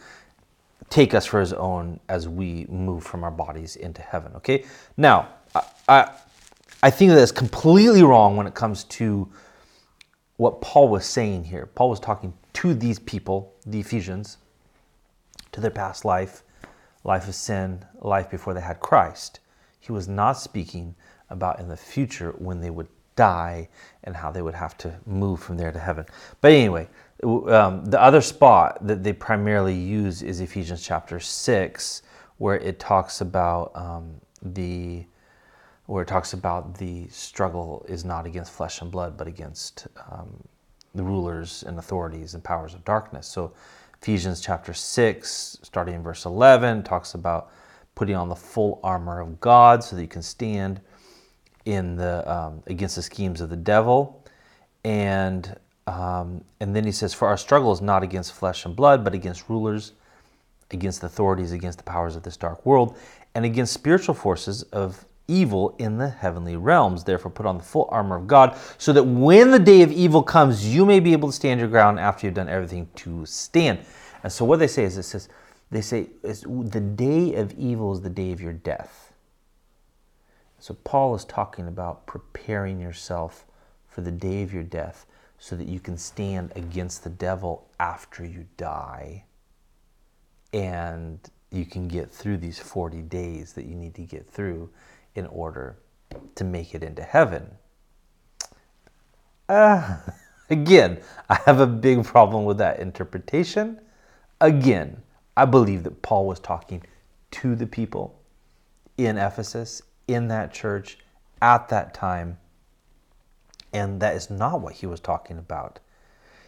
take 0.89 1.13
us 1.13 1.25
for 1.25 1.39
his 1.39 1.53
own 1.53 1.99
as 2.09 2.27
we 2.27 2.65
move 2.69 3.03
from 3.03 3.23
our 3.23 3.31
bodies 3.31 3.75
into 3.75 4.01
heaven 4.01 4.31
okay? 4.35 4.65
Now 4.97 5.29
i 5.55 5.63
i, 5.87 6.11
I 6.83 6.89
think 6.89 7.11
that 7.11 7.17
is 7.19 7.31
completely 7.31 8.03
wrong 8.03 8.35
when 8.35 8.45
it 8.45 8.53
comes 8.53 8.83
to 8.85 9.29
what 10.37 10.61
paul 10.61 10.89
was 10.89 11.05
saying 11.05 11.45
here. 11.45 11.67
Paul 11.67 11.89
was 11.89 11.99
talking 11.99 12.33
to 12.53 12.73
these 12.73 12.99
people, 12.99 13.53
the 13.65 13.79
Ephesians, 13.79 14.37
to 15.51 15.61
their 15.61 15.71
past 15.71 16.05
life, 16.05 16.43
life 17.03 17.27
of 17.27 17.35
sin, 17.35 17.85
life 18.01 18.29
before 18.29 18.53
they 18.53 18.61
had 18.61 18.79
Christ. 18.79 19.39
He 19.79 19.91
was 19.91 20.07
not 20.07 20.33
speaking 20.33 20.95
about 21.29 21.59
in 21.59 21.67
the 21.67 21.77
future 21.77 22.31
when 22.37 22.61
they 22.61 22.69
would 22.69 22.87
die 23.15 23.69
and 24.03 24.15
how 24.15 24.31
they 24.31 24.41
would 24.41 24.55
have 24.55 24.77
to 24.79 24.93
move 25.05 25.39
from 25.39 25.57
there 25.57 25.71
to 25.71 25.79
heaven. 25.79 26.05
But 26.41 26.51
anyway, 26.51 26.87
um, 27.23 27.85
the 27.85 28.01
other 28.01 28.21
spot 28.21 28.85
that 28.87 29.03
they 29.03 29.13
primarily 29.13 29.75
use 29.75 30.21
is 30.21 30.39
Ephesians 30.41 30.83
chapter 30.83 31.19
6, 31.19 32.01
where 32.37 32.55
it 32.55 32.79
talks 32.79 33.21
about 33.21 33.71
um, 33.75 34.15
the 34.41 35.05
where 35.85 36.03
it 36.03 36.07
talks 36.07 36.31
about 36.31 36.77
the 36.77 37.07
struggle 37.09 37.85
is 37.89 38.05
not 38.05 38.25
against 38.25 38.53
flesh 38.53 38.81
and 38.81 38.89
blood, 38.89 39.17
but 39.17 39.27
against 39.27 39.87
um, 40.09 40.33
the 40.95 41.03
rulers 41.03 41.63
and 41.63 41.77
authorities 41.79 42.33
and 42.33 42.43
powers 42.43 42.73
of 42.73 42.83
darkness. 42.85 43.27
So 43.27 43.53
Ephesians 44.01 44.41
chapter 44.41 44.73
6, 44.73 45.57
starting 45.61 45.95
in 45.95 46.03
verse 46.03 46.25
11, 46.25 46.83
talks 46.83 47.13
about 47.13 47.51
putting 47.95 48.15
on 48.15 48.29
the 48.29 48.35
full 48.35 48.79
armor 48.83 49.19
of 49.19 49.39
God 49.39 49.83
so 49.83 49.95
that 49.95 50.01
you 50.01 50.07
can 50.07 50.21
stand 50.21 50.81
in 51.65 51.95
the 51.95 52.29
um, 52.31 52.61
against 52.67 52.95
the 52.95 53.01
schemes 53.01 53.41
of 53.41 53.49
the 53.49 53.55
devil. 53.55 54.23
And 54.83 55.55
um, 55.87 56.43
and 56.59 56.75
then 56.75 56.83
he 56.85 56.91
says, 56.91 57.13
For 57.13 57.27
our 57.27 57.37
struggle 57.37 57.71
is 57.71 57.81
not 57.81 58.03
against 58.03 58.33
flesh 58.33 58.65
and 58.65 58.75
blood, 58.75 59.03
but 59.03 59.13
against 59.13 59.49
rulers, 59.49 59.93
against 60.71 61.03
authorities, 61.03 61.51
against 61.51 61.77
the 61.77 61.83
powers 61.83 62.15
of 62.15 62.23
this 62.23 62.37
dark 62.37 62.65
world, 62.65 62.97
and 63.35 63.45
against 63.45 63.73
spiritual 63.73 64.15
forces 64.15 64.63
of 64.63 65.05
evil 65.27 65.75
in 65.79 65.97
the 65.97 66.09
heavenly 66.09 66.55
realms. 66.55 67.03
Therefore, 67.03 67.31
put 67.31 67.45
on 67.45 67.57
the 67.57 67.63
full 67.63 67.87
armor 67.91 68.17
of 68.17 68.27
God, 68.27 68.57
so 68.77 68.93
that 68.93 69.03
when 69.03 69.51
the 69.51 69.59
day 69.59 69.81
of 69.81 69.91
evil 69.91 70.23
comes, 70.23 70.73
you 70.73 70.85
may 70.85 70.99
be 70.99 71.13
able 71.13 71.29
to 71.29 71.35
stand 71.35 71.59
your 71.59 71.69
ground 71.69 71.99
after 71.99 72.27
you've 72.27 72.35
done 72.35 72.49
everything 72.49 72.89
to 72.95 73.25
stand. 73.25 73.79
And 74.23 74.31
so, 74.31 74.45
what 74.45 74.59
they 74.59 74.67
say 74.67 74.83
is, 74.83 74.97
it 74.97 75.03
says, 75.03 75.29
they 75.71 75.81
say, 75.81 76.09
the 76.21 76.93
day 76.95 77.35
of 77.35 77.51
evil 77.57 77.93
is 77.93 78.01
the 78.01 78.09
day 78.09 78.31
of 78.31 78.41
your 78.41 78.53
death. 78.53 79.13
So, 80.59 80.75
Paul 80.83 81.15
is 81.15 81.25
talking 81.25 81.67
about 81.67 82.05
preparing 82.05 82.79
yourself 82.79 83.45
for 83.87 84.01
the 84.01 84.11
day 84.11 84.43
of 84.43 84.53
your 84.53 84.63
death 84.63 85.05
so 85.37 85.55
that 85.55 85.67
you 85.67 85.79
can 85.79 85.97
stand 85.97 86.53
against 86.55 87.03
the 87.03 87.09
devil 87.09 87.67
after 87.79 88.25
you 88.25 88.45
die. 88.55 89.25
And 90.53 91.19
you 91.51 91.65
can 91.65 91.87
get 91.87 92.09
through 92.11 92.37
these 92.37 92.59
40 92.59 93.01
days 93.03 93.53
that 93.53 93.65
you 93.65 93.75
need 93.75 93.93
to 93.95 94.01
get 94.01 94.27
through 94.27 94.69
in 95.15 95.27
order 95.27 95.77
to 96.35 96.43
make 96.43 96.73
it 96.73 96.83
into 96.83 97.03
heaven. 97.03 97.49
Uh, 99.49 99.97
again, 100.49 100.99
I 101.29 101.39
have 101.45 101.59
a 101.59 101.67
big 101.67 102.03
problem 102.03 102.45
with 102.45 102.57
that 102.57 102.79
interpretation. 102.79 103.79
Again, 104.41 105.01
I 105.35 105.45
believe 105.45 105.83
that 105.83 106.01
Paul 106.01 106.27
was 106.27 106.39
talking 106.39 106.83
to 107.31 107.55
the 107.55 107.67
people 107.67 108.19
in 108.97 109.17
Ephesus, 109.17 109.81
in 110.07 110.27
that 110.27 110.53
church, 110.53 110.99
at 111.41 111.69
that 111.69 111.93
time. 111.93 112.37
And 113.73 113.99
that 114.01 114.15
is 114.15 114.29
not 114.29 114.61
what 114.61 114.73
he 114.73 114.85
was 114.85 114.99
talking 114.99 115.37
about. 115.37 115.79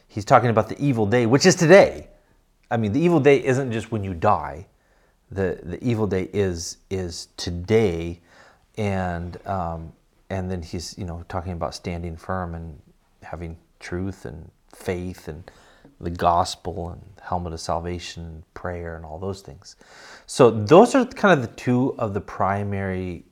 He's 0.08 0.25
talking 0.25 0.49
about 0.49 0.69
the 0.69 0.80
evil 0.80 1.08
day, 1.08 1.25
which 1.25 1.45
is 1.45 1.56
today. 1.56 2.08
I 2.69 2.78
mean, 2.78 2.93
the 2.93 2.99
evil 2.99 3.19
day 3.19 3.43
isn't 3.43 3.71
just 3.71 3.91
when 3.91 4.04
you 4.04 4.13
die. 4.13 4.67
The, 5.32 5.60
the 5.63 5.84
evil 5.84 6.06
day 6.06 6.30
is, 6.32 6.78
is 6.89 7.30
today 7.36 8.21
and 8.78 9.46
um, 9.48 9.94
and 10.30 10.50
then 10.50 10.62
he's 10.62 10.98
you 10.98 11.06
know 11.06 11.24
talking 11.30 11.54
about 11.54 11.76
standing 11.76 12.18
firm 12.18 12.56
and 12.56 12.82
having 13.24 13.58
truth 13.80 14.26
and 14.26 14.52
faith 14.74 15.28
and 15.28 15.50
the 16.00 16.10
gospel 16.10 16.90
and 16.90 17.02
helmet 17.22 17.54
of 17.54 17.60
salvation, 17.60 18.24
and 18.26 18.54
prayer, 18.54 18.96
and 18.96 19.06
all 19.06 19.18
those 19.18 19.42
things. 19.42 19.76
So 20.26 20.52
those 20.52 20.94
are 20.96 21.06
kind 21.06 21.40
of 21.40 21.48
the 21.48 21.56
two 21.56 21.96
of 21.98 22.14
the 22.14 22.22
primary 22.22 23.26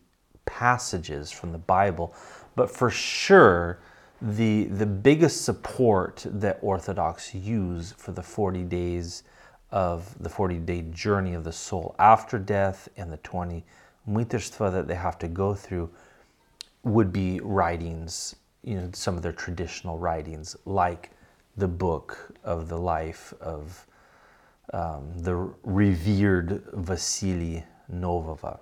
passages 0.46 1.32
from 1.32 1.52
the 1.52 1.58
Bible. 1.58 2.16
But 2.56 2.70
for 2.70 2.90
sure, 2.90 3.80
the 4.22 4.66
the 4.66 4.86
biggest 4.86 5.44
support 5.44 6.26
that 6.30 6.60
Orthodox 6.62 7.36
use 7.36 7.94
for 7.98 8.12
the 8.12 8.24
40 8.24 8.64
days 8.64 9.24
of 9.72 10.16
the 10.22 10.30
40 10.30 10.60
day 10.60 10.84
journey 10.92 11.34
of 11.34 11.44
the 11.44 11.52
soul 11.52 11.96
after 12.00 12.38
death 12.38 12.88
and 12.96 13.12
the 13.12 13.18
20 13.18 13.66
mytarstva 14.10 14.72
that 14.72 14.88
they 14.88 14.96
have 14.96 15.18
to 15.20 15.28
go 15.28 15.54
through 15.54 15.90
would 16.84 17.14
be 17.14 17.40
writings, 17.42 18.36
you 18.64 18.76
know, 18.76 18.90
some 18.94 19.16
of 19.16 19.24
their 19.24 19.32
traditional 19.32 19.98
writings, 19.98 20.56
like 20.66 21.12
the 21.58 21.68
book 21.68 22.32
of 22.44 22.68
the 22.68 22.78
life 22.78 23.34
of 23.40 23.86
um, 24.74 25.12
the 25.16 25.36
revered 25.64 26.64
Vasily 26.74 27.64
Novava. 27.92 28.60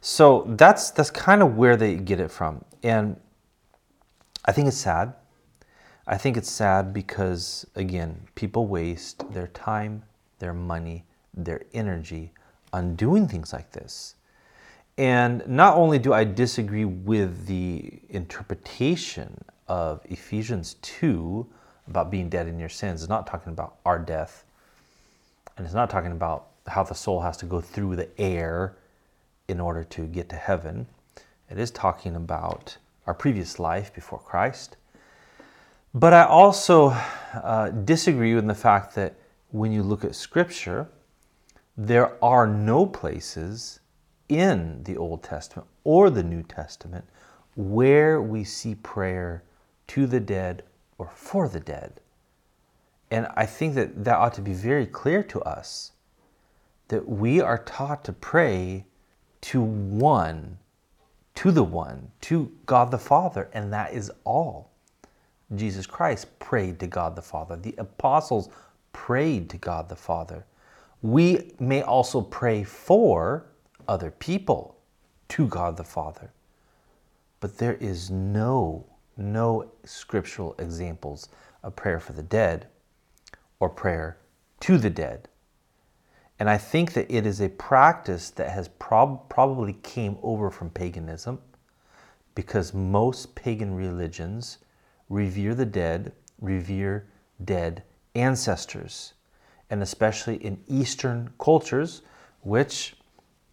So 0.00 0.44
that's 0.48 0.90
that's 0.90 1.10
kind 1.10 1.42
of 1.42 1.56
where 1.56 1.76
they 1.76 1.96
get 1.96 2.20
it 2.20 2.30
from, 2.30 2.64
and 2.82 3.20
I 4.46 4.52
think 4.52 4.68
it's 4.68 4.78
sad. 4.78 5.14
I 6.06 6.16
think 6.16 6.36
it's 6.36 6.50
sad 6.50 6.92
because 6.92 7.66
again, 7.74 8.20
people 8.34 8.66
waste 8.66 9.30
their 9.32 9.48
time, 9.48 10.02
their 10.38 10.54
money, 10.54 11.04
their 11.34 11.62
energy 11.74 12.32
on 12.72 12.96
doing 12.96 13.28
things 13.28 13.52
like 13.52 13.72
this. 13.72 14.14
And 15.00 15.42
not 15.48 15.78
only 15.78 15.98
do 15.98 16.12
I 16.12 16.24
disagree 16.24 16.84
with 16.84 17.46
the 17.46 17.90
interpretation 18.10 19.34
of 19.66 20.02
Ephesians 20.04 20.74
2 20.82 21.46
about 21.88 22.10
being 22.10 22.28
dead 22.28 22.46
in 22.46 22.58
your 22.58 22.68
sins, 22.68 23.00
it's 23.00 23.08
not 23.08 23.26
talking 23.26 23.50
about 23.50 23.76
our 23.86 23.98
death, 23.98 24.44
and 25.56 25.64
it's 25.64 25.74
not 25.74 25.88
talking 25.88 26.12
about 26.12 26.48
how 26.66 26.82
the 26.82 26.94
soul 26.94 27.22
has 27.22 27.38
to 27.38 27.46
go 27.46 27.62
through 27.62 27.96
the 27.96 28.10
air 28.20 28.76
in 29.48 29.58
order 29.58 29.84
to 29.84 30.06
get 30.06 30.28
to 30.28 30.36
heaven. 30.36 30.86
It 31.48 31.58
is 31.58 31.70
talking 31.70 32.14
about 32.14 32.76
our 33.06 33.14
previous 33.14 33.58
life 33.58 33.94
before 33.94 34.18
Christ. 34.18 34.76
But 35.94 36.12
I 36.12 36.24
also 36.24 36.90
uh, 37.42 37.70
disagree 37.70 38.34
with 38.34 38.46
the 38.46 38.54
fact 38.54 38.94
that 38.96 39.14
when 39.50 39.72
you 39.72 39.82
look 39.82 40.04
at 40.04 40.14
Scripture, 40.14 40.88
there 41.74 42.22
are 42.22 42.46
no 42.46 42.84
places 42.84 43.79
in 44.30 44.82
the 44.84 44.96
Old 44.96 45.22
Testament 45.22 45.68
or 45.84 46.08
the 46.08 46.22
New 46.22 46.42
Testament 46.42 47.04
where 47.56 48.22
we 48.22 48.44
see 48.44 48.74
prayer 48.76 49.42
to 49.88 50.06
the 50.06 50.20
dead 50.20 50.62
or 50.96 51.10
for 51.14 51.48
the 51.48 51.60
dead. 51.60 52.00
And 53.10 53.26
I 53.34 53.44
think 53.44 53.74
that 53.74 54.04
that 54.04 54.16
ought 54.16 54.34
to 54.34 54.40
be 54.40 54.54
very 54.54 54.86
clear 54.86 55.22
to 55.24 55.40
us 55.42 55.92
that 56.88 57.08
we 57.08 57.40
are 57.40 57.58
taught 57.58 58.04
to 58.04 58.12
pray 58.12 58.84
to 59.42 59.60
one, 59.60 60.58
to 61.34 61.50
the 61.50 61.64
one, 61.64 62.10
to 62.22 62.52
God 62.66 62.90
the 62.90 62.98
Father, 62.98 63.48
and 63.52 63.72
that 63.72 63.92
is 63.92 64.10
all. 64.24 64.70
Jesus 65.56 65.86
Christ 65.86 66.38
prayed 66.38 66.78
to 66.80 66.86
God 66.86 67.16
the 67.16 67.22
Father. 67.22 67.56
The 67.56 67.74
apostles 67.78 68.48
prayed 68.92 69.50
to 69.50 69.56
God 69.56 69.88
the 69.88 69.96
Father. 69.96 70.44
We 71.02 71.52
may 71.58 71.82
also 71.82 72.20
pray 72.20 72.62
for 72.62 73.46
other 73.90 74.12
people 74.12 74.76
to 75.28 75.48
God 75.48 75.76
the 75.76 75.84
Father. 75.84 76.32
But 77.40 77.58
there 77.58 77.74
is 77.74 78.08
no, 78.08 78.86
no 79.16 79.72
scriptural 79.84 80.54
examples 80.60 81.28
of 81.64 81.74
prayer 81.74 81.98
for 81.98 82.12
the 82.12 82.22
dead 82.22 82.68
or 83.58 83.68
prayer 83.68 84.18
to 84.60 84.78
the 84.78 84.90
dead. 84.90 85.28
And 86.38 86.48
I 86.48 86.56
think 86.56 86.92
that 86.92 87.10
it 87.10 87.26
is 87.26 87.40
a 87.40 87.48
practice 87.48 88.30
that 88.30 88.50
has 88.50 88.68
prob- 88.68 89.28
probably 89.28 89.72
came 89.82 90.18
over 90.22 90.50
from 90.50 90.70
paganism 90.70 91.40
because 92.36 92.72
most 92.72 93.34
pagan 93.34 93.74
religions 93.74 94.58
revere 95.08 95.54
the 95.54 95.66
dead, 95.66 96.12
revere 96.40 97.08
dead 97.44 97.82
ancestors, 98.14 99.14
and 99.68 99.82
especially 99.82 100.36
in 100.36 100.62
Eastern 100.68 101.30
cultures, 101.38 102.02
which 102.42 102.94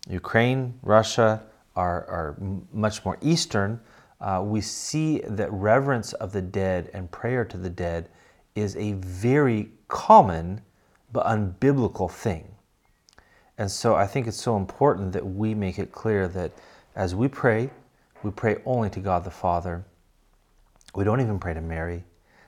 Ukraine, 0.09 0.79
Russia 0.81 1.43
are, 1.75 2.05
are 2.05 2.37
much 2.71 3.03
more 3.05 3.17
Eastern, 3.21 3.79
uh, 4.19 4.41
we 4.43 4.61
see 4.61 5.19
that 5.19 5.51
reverence 5.51 6.13
of 6.13 6.31
the 6.31 6.41
dead 6.41 6.89
and 6.93 7.11
prayer 7.11 7.45
to 7.45 7.57
the 7.57 7.69
dead 7.69 8.09
is 8.55 8.75
a 8.77 8.93
very 8.93 9.69
common 9.87 10.61
but 11.11 11.25
unbiblical 11.25 12.09
thing. 12.09 12.55
And 13.57 13.69
so 13.69 13.95
I 13.95 14.07
think 14.07 14.27
it's 14.27 14.41
so 14.41 14.57
important 14.57 15.13
that 15.13 15.25
we 15.25 15.53
make 15.53 15.79
it 15.79 15.91
clear 15.91 16.27
that 16.29 16.51
as 16.95 17.13
we 17.13 17.27
pray, 17.27 17.69
we 18.23 18.31
pray 18.31 18.57
only 18.65 18.89
to 18.91 18.99
God 18.99 19.23
the 19.23 19.31
Father. 19.31 19.85
We 20.95 21.03
don't 21.03 21.21
even 21.21 21.39
pray 21.39 21.53
to 21.53 21.61
Mary. 21.61 22.03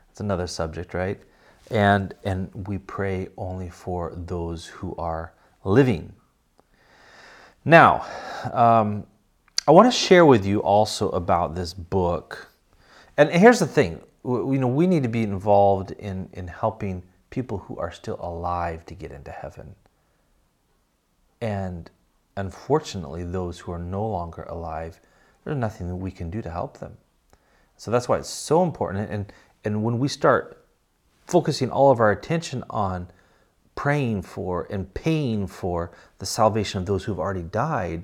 That's 0.08 0.20
another 0.20 0.48
subject, 0.48 0.94
right? 0.94 1.20
and 1.72 2.14
and 2.24 2.50
we 2.68 2.78
pray 2.78 3.28
only 3.38 3.70
for 3.70 4.14
those 4.16 4.66
who 4.66 4.96
are 4.98 5.34
living. 5.64 6.14
Now, 7.66 8.06
um, 8.54 9.06
I 9.68 9.72
want 9.72 9.92
to 9.92 9.98
share 9.98 10.26
with 10.26 10.46
you 10.46 10.62
also 10.62 11.10
about 11.10 11.56
this 11.56 11.74
book. 11.74 12.52
And 13.18 13.30
here's 13.30 13.60
the 13.60 13.68
thing: 13.68 14.02
you 14.24 14.58
know, 14.58 14.68
we 14.68 14.88
need 14.88 15.04
to 15.04 15.10
be 15.10 15.24
involved 15.24 15.92
in 15.92 16.30
in 16.34 16.48
helping 16.48 17.04
people 17.30 17.60
who 17.60 17.78
are 17.78 17.92
still 17.92 18.18
alive 18.20 18.86
to 18.88 18.96
get 18.96 19.12
into 19.12 19.32
heaven. 19.32 19.76
And 21.42 21.90
unfortunately, 22.38 23.24
those 23.24 23.60
who 23.60 23.72
are 23.72 23.80
no 23.80 24.08
longer 24.08 24.44
alive, 24.44 25.00
there's 25.44 25.58
nothing 25.58 25.88
that 25.88 25.96
we 25.96 26.12
can 26.12 26.30
do 26.30 26.42
to 26.42 26.50
help 26.50 26.80
them. 26.80 26.98
So 27.78 27.92
that's 27.92 28.10
why 28.10 28.18
it's 28.18 28.30
so 28.30 28.64
important. 28.64 29.10
And 29.10 29.32
and 29.64 29.84
when 29.84 30.00
we 30.00 30.08
start 30.08 30.66
focusing 31.28 31.70
all 31.70 31.92
of 31.92 32.00
our 32.00 32.12
attention 32.12 32.64
on 32.70 33.10
praying 33.80 34.22
for 34.22 34.68
and 34.70 34.94
paying 34.94 35.48
for 35.48 35.90
the 36.18 36.26
salvation 36.26 36.82
of 36.82 36.86
those 36.86 37.06
who've 37.06 37.18
already 37.18 37.44
died, 37.44 38.04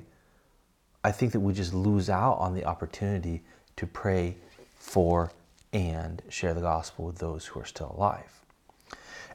I 1.03 1.11
think 1.11 1.33
that 1.33 1.41
we 1.41 1.51
just 1.51 1.73
lose 1.73 2.09
out 2.09 2.35
on 2.35 2.53
the 2.53 2.63
opportunity 2.63 3.43
to 3.75 3.85
pray 3.85 4.37
for 4.77 5.33
and 5.73 6.21
share 6.29 6.53
the 6.53 6.61
gospel 6.61 7.03
with 7.03 7.17
those 7.17 7.47
who 7.47 7.59
are 7.59 7.65
still 7.65 7.93
alive. 7.97 8.39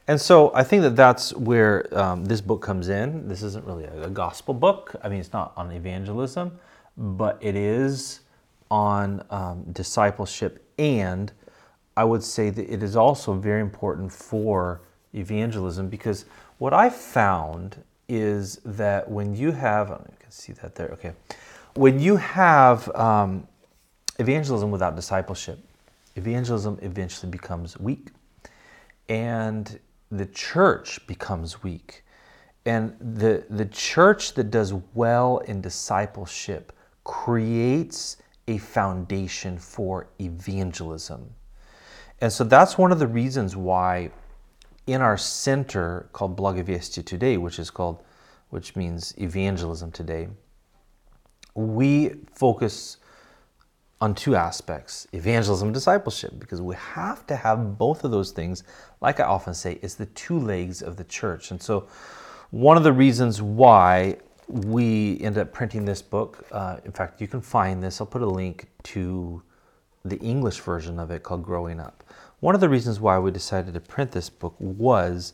And 0.07 0.19
so 0.19 0.51
I 0.55 0.63
think 0.63 0.81
that 0.81 0.95
that's 0.95 1.31
where 1.35 1.85
um, 1.95 2.25
this 2.25 2.41
book 2.41 2.63
comes 2.63 2.89
in. 2.89 3.27
This 3.27 3.43
isn't 3.43 3.63
really 3.63 3.83
a, 3.83 4.09
gospel 4.09 4.55
book. 4.55 4.95
I 5.03 5.09
mean, 5.09 5.19
it's 5.19 5.33
not 5.33 5.53
on 5.55 5.71
evangelism, 5.71 6.59
but 6.97 7.37
it 7.39 7.55
is 7.55 8.21
on 8.71 9.23
um, 9.29 9.63
discipleship 9.71 10.67
and 10.79 11.31
I 11.95 12.03
would 12.03 12.23
say 12.23 12.49
that 12.49 12.67
it 12.67 12.81
is 12.81 12.95
also 12.95 13.35
very 13.35 13.61
important 13.61 14.11
for 14.11 14.81
evangelism 15.13 15.89
because 15.89 16.25
what 16.57 16.73
I 16.73 16.89
found 16.89 17.83
is 18.07 18.57
that 18.65 19.09
when 19.09 19.35
you 19.35 19.51
have, 19.51 19.89
you 19.89 20.17
can 20.19 20.31
see 20.31 20.53
that 20.53 20.75
there, 20.75 20.89
okay. 20.89 21.13
When 21.75 21.99
you 21.99 22.17
have 22.17 22.93
um, 22.95 23.47
evangelism 24.19 24.71
without 24.71 24.95
discipleship, 24.95 25.59
evangelism 26.15 26.77
eventually 26.81 27.31
becomes 27.31 27.79
weak 27.79 28.09
and 29.07 29.79
the 30.11 30.25
church 30.27 31.05
becomes 31.07 31.63
weak. 31.63 32.03
And 32.65 32.95
the, 32.99 33.43
the 33.49 33.65
church 33.65 34.33
that 34.35 34.51
does 34.51 34.73
well 34.93 35.39
in 35.39 35.61
discipleship 35.61 36.73
creates 37.03 38.17
a 38.47 38.57
foundation 38.57 39.57
for 39.57 40.07
evangelism. 40.19 41.33
And 42.19 42.31
so 42.31 42.43
that's 42.43 42.77
one 42.77 42.91
of 42.91 42.99
the 42.99 43.07
reasons 43.07 43.55
why 43.55 44.11
in 44.91 45.01
our 45.01 45.17
center 45.17 46.09
called 46.11 46.37
Blagoviesti 46.37 47.05
today, 47.05 47.37
which 47.37 47.59
is 47.59 47.69
called, 47.69 48.03
which 48.49 48.75
means 48.75 49.13
evangelism 49.17 49.91
today, 49.91 50.27
we 51.55 52.15
focus 52.33 52.97
on 53.99 54.15
two 54.15 54.35
aspects 54.35 55.07
evangelism 55.13 55.71
discipleship 55.71 56.33
because 56.39 56.59
we 56.59 56.75
have 56.75 57.25
to 57.27 57.35
have 57.35 57.77
both 57.77 58.03
of 58.03 58.11
those 58.11 58.31
things. 58.31 58.63
Like 58.99 59.19
i 59.19 59.23
often 59.23 59.53
say 59.53 59.79
it's 59.81 59.93
the 59.93 60.07
two 60.07 60.39
legs 60.39 60.81
of 60.81 60.97
the 60.97 61.03
church. 61.03 61.51
And 61.51 61.61
so 61.61 61.87
one 62.49 62.77
of 62.77 62.83
the 62.83 62.93
reasons 62.93 63.41
why 63.41 64.17
we 64.47 65.21
end 65.21 65.37
up 65.37 65.53
printing 65.53 65.85
this 65.85 66.01
book 66.01 66.45
uh, 66.51 66.77
in 66.83 66.91
fact 66.91 67.21
you 67.21 67.27
can 67.27 67.41
find 67.41 67.81
this. 67.81 68.01
I'll 68.01 68.07
put 68.07 68.23
a 68.23 68.29
link 68.29 68.67
to 68.83 69.41
the 70.03 70.17
english 70.17 70.59
version 70.59 70.97
of 70.97 71.11
it 71.11 71.21
called 71.21 71.43
growing 71.43 71.79
up 71.79 72.03
one 72.41 72.55
of 72.55 72.61
the 72.61 72.69
reasons 72.69 72.99
why 72.99 73.17
we 73.19 73.31
decided 73.31 73.73
to 73.75 73.79
print 73.79 74.11
this 74.11 74.29
book 74.29 74.55
was 74.59 75.33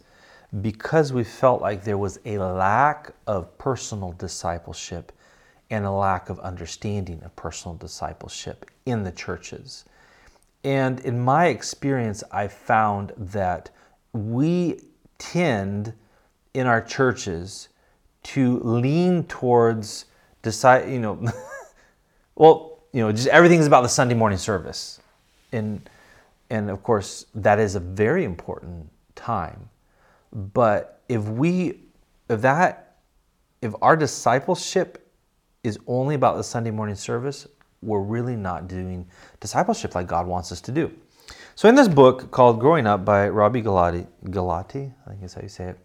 because 0.61 1.11
we 1.11 1.23
felt 1.23 1.61
like 1.61 1.83
there 1.83 1.97
was 1.97 2.19
a 2.25 2.37
lack 2.37 3.11
of 3.25 3.57
personal 3.57 4.11
discipleship 4.13 5.11
and 5.69 5.85
a 5.85 5.91
lack 5.91 6.29
of 6.29 6.39
understanding 6.39 7.21
of 7.23 7.35
personal 7.35 7.75
discipleship 7.75 8.69
in 8.85 9.03
the 9.03 9.11
churches. 9.11 9.85
And 10.63 10.99
in 11.01 11.19
my 11.19 11.47
experience, 11.47 12.23
I 12.31 12.49
found 12.49 13.13
that 13.17 13.69
we 14.11 14.81
tend 15.17 15.93
in 16.53 16.67
our 16.67 16.81
churches 16.81 17.69
to 18.23 18.59
lean 18.59 19.23
towards 19.25 20.05
decide, 20.41 20.89
you 20.89 20.99
know, 20.99 21.25
well, 22.35 22.79
you 22.91 23.01
know, 23.01 23.11
just 23.13 23.27
everything's 23.27 23.67
about 23.67 23.81
the 23.81 23.89
Sunday 23.89 24.15
morning 24.15 24.37
service. 24.37 24.99
And 25.53 25.89
and 26.49 26.69
of 26.69 26.83
course, 26.83 27.25
that 27.35 27.59
is 27.59 27.75
a 27.75 27.79
very 27.79 28.23
important 28.23 28.89
time. 29.15 29.69
But 30.31 31.01
if 31.09 31.23
we 31.23 31.79
if 32.29 32.41
that 32.41 32.97
if 33.61 33.73
our 33.81 33.95
discipleship 33.95 35.11
is 35.63 35.79
only 35.87 36.15
about 36.15 36.37
the 36.37 36.43
Sunday 36.43 36.71
morning 36.71 36.95
service, 36.95 37.47
we're 37.81 38.01
really 38.01 38.35
not 38.35 38.67
doing 38.67 39.07
discipleship 39.39 39.95
like 39.95 40.07
God 40.07 40.27
wants 40.27 40.51
us 40.51 40.61
to 40.61 40.71
do. 40.71 40.91
So 41.55 41.67
in 41.67 41.75
this 41.75 41.87
book 41.87 42.31
called 42.31 42.59
Growing 42.59 42.87
Up 42.87 43.03
by 43.03 43.27
Robby 43.29 43.61
Galati, 43.61 44.07
Gallaty 44.25 44.93
I 45.05 45.09
think 45.09 45.23
is 45.23 45.33
how 45.33 45.41
you 45.41 45.49
say 45.49 45.69
it, 45.69 45.79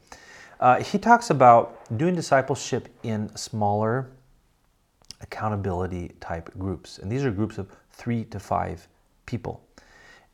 uh, 0.60 0.82
he 0.82 0.98
talks 0.98 1.30
about 1.30 1.78
doing 1.96 2.14
discipleship 2.14 2.88
in 3.02 3.34
smaller 3.36 4.10
accountability 5.22 6.12
type 6.20 6.50
groups. 6.58 6.98
And 6.98 7.10
these 7.10 7.24
are 7.24 7.30
groups 7.30 7.58
of 7.58 7.68
three 7.90 8.24
to 8.26 8.38
five 8.38 8.86
people. 9.26 9.64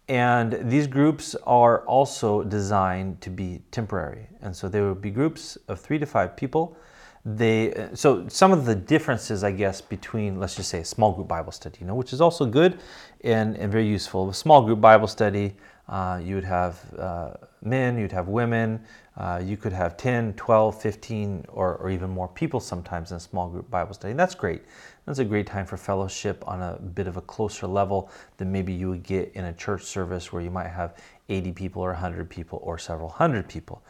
And 0.09 0.71
these 0.71 0.87
groups 0.87 1.35
are 1.47 1.85
also 1.85 2.42
designed 2.42 3.21
to 3.21 3.31
be 3.31 3.61
temporary. 3.71 4.27
And 4.40 4.57
so 4.57 4.68
there 4.68 4.85
will 4.85 4.94
be 4.94 5.11
groups 5.11 5.59
of 5.68 5.81
three 5.81 5.99
to 5.99 6.07
five 6.07 6.35
people. 6.35 6.77
They, 7.25 7.90
so 7.92 8.27
some 8.29 8.53
of 8.53 8.64
the 8.64 8.75
differences, 8.75 9.44
I 9.44 9.51
guess, 9.51 9.83
between, 9.83 10.40
let's 10.40 10.55
just 10.55 10.71
say, 10.71 10.81
a 10.81 10.85
small 10.85 11.12
group 11.12 11.29
Bible 11.29 11.53
study, 11.53 11.79
you 11.81 11.87
know, 11.87 11.94
which 11.94 12.14
is 12.14 12.23
also 12.23 12.47
good 12.47 12.79
and, 13.23 13.57
and 13.59 13.71
very 13.71 13.87
useful. 13.87 14.31
A 14.31 14.35
small 14.35 14.62
group 14.62 14.81
Bible 14.81 15.09
study, 15.09 15.55
uh, 15.88 16.21
you 16.25 16.37
would 16.37 16.44
have 16.44 16.81
uh, 16.99 17.35
men, 17.62 17.99
you'd 17.99 18.12
have 18.12 18.29
women, 18.29 18.81
uh, 19.18 19.42
you 19.44 19.59
could 19.59 19.73
have 19.73 19.97
10, 19.99 20.35
12, 20.35 20.81
15, 20.81 21.44
or, 21.49 21.77
or 21.77 21.90
even 21.90 22.09
more 22.09 22.29
people 22.29 22.61
sometimes 22.61 23.11
in 23.11 23.18
a 23.18 23.21
small 23.21 23.49
group 23.49 23.68
Bible 23.68 23.92
study. 23.92 24.12
And 24.12 24.21
that's 24.21 24.35
great. 24.35 24.62
That's 25.09 25.21
a 25.21 25.25
great 25.25 25.47
time 25.47 25.64
for 25.64 25.79
fellowship 25.79 26.47
on 26.47 26.61
a 26.61 26.79
bit 26.79 27.07
of 27.07 27.16
a 27.16 27.23
closer 27.23 27.66
level 27.66 28.11
than 28.37 28.53
maybe 28.53 28.75
you 28.75 28.90
would 28.90 29.03
get 29.03 29.33
in 29.33 29.47
a 29.47 29.55
church 29.55 29.85
service 29.85 30.35
where 30.35 30.42
you 30.42 30.51
might 30.51 30.68
have 30.68 30.99
80 31.31 31.53
people 31.53 31.81
or 31.81 31.92
100 31.92 32.29
people 32.29 32.61
or 32.62 32.77
several 32.77 33.09
hundred 33.09 33.49
people. 33.49 33.83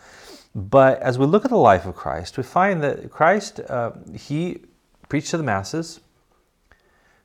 But 0.55 1.03
as 1.03 1.19
we 1.19 1.27
look 1.27 1.45
at 1.45 1.51
the 1.51 1.57
life 1.57 1.87
of 1.87 1.97
Christ, 1.97 2.37
we 2.37 2.45
find 2.45 2.81
that 2.85 3.11
Christ, 3.11 3.59
uh, 3.59 3.95
he 4.15 4.63
preached 5.09 5.31
to 5.31 5.39
the 5.39 5.43
masses, 5.43 5.99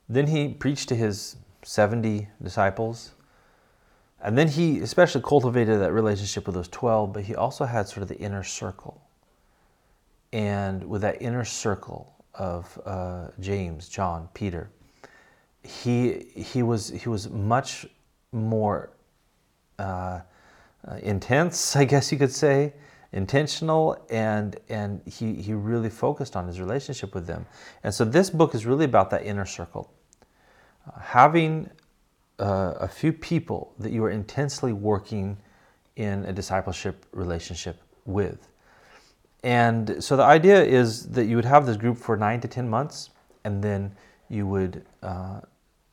then 0.10 0.26
he 0.26 0.48
preached 0.48 0.90
to 0.90 0.96
his 0.96 1.36
70 1.62 2.30
disciples, 2.42 3.12
and 4.24 4.36
then 4.36 4.48
he 4.48 4.80
especially 4.80 5.22
cultivated 5.22 5.80
that 5.82 5.94
relationship 5.94 6.48
with 6.48 6.56
those 6.56 6.68
12, 6.70 7.14
but 7.14 7.26
he 7.26 7.36
also 7.36 7.66
had 7.66 7.88
sort 7.88 8.02
of 8.02 8.08
the 8.08 8.18
inner 8.18 8.44
circle. 8.44 9.04
And 10.32 10.84
with 10.84 11.04
that 11.04 11.22
inner 11.22 11.46
circle, 11.46 12.13
of 12.36 12.80
uh, 12.86 13.28
James, 13.40 13.90
John, 13.90 14.30
Peter, 14.34 14.70
he 15.64 16.26
he 16.36 16.64
was 16.64 16.90
he 16.90 17.10
was 17.10 17.30
much 17.30 17.86
more 18.32 18.92
uh, 19.80 20.22
uh, 20.88 20.96
intense, 21.02 21.76
I 21.84 21.86
guess 21.86 22.12
you 22.12 22.18
could 22.18 22.32
say, 22.32 22.74
intentional, 23.12 23.98
and 24.10 24.58
and 24.70 25.02
he 25.06 25.36
he 25.36 25.54
really 25.54 25.90
focused 25.90 26.36
on 26.36 26.48
his 26.48 26.60
relationship 26.60 27.14
with 27.16 27.28
them. 27.28 27.46
And 27.84 27.94
so 27.94 28.06
this 28.06 28.30
book 28.30 28.56
is 28.56 28.66
really 28.66 28.86
about 28.86 29.10
that 29.12 29.24
inner 29.24 29.46
circle, 29.46 29.94
uh, 30.88 31.00
having 31.00 31.70
a 32.40 32.88
few 32.90 33.14
people 33.14 33.74
that 33.80 33.94
you 33.94 34.04
are 34.04 34.10
intensely 34.10 34.74
working 34.74 35.38
in 35.96 36.26
a 36.26 36.34
discipleship 36.34 37.06
relationship 37.14 37.80
with. 38.06 38.50
And 39.44 40.02
so 40.04 40.16
the 40.16 40.24
idea 40.24 40.64
is 40.64 41.08
that 41.10 41.26
you 41.26 41.36
would 41.36 41.46
have 41.46 41.66
this 41.66 41.78
group 41.78 41.98
for 41.98 42.16
nine 42.16 42.40
to 42.42 42.48
10 42.48 42.70
months, 42.70 43.10
and 43.44 43.62
then 43.62 43.94
you 44.30 44.48
would 44.48 44.86
uh, 45.02 45.42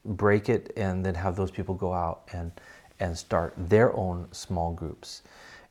break 0.05 0.49
it 0.49 0.73
and 0.77 1.05
then 1.05 1.15
have 1.15 1.37
those 1.37 1.51
people 1.51 1.75
go 1.75 1.93
out 1.93 2.23
and, 2.33 2.53
and 3.01 3.17
start 3.17 3.53
their 3.57 3.95
own 3.97 4.29
small 4.31 4.73
groups. 4.73 5.23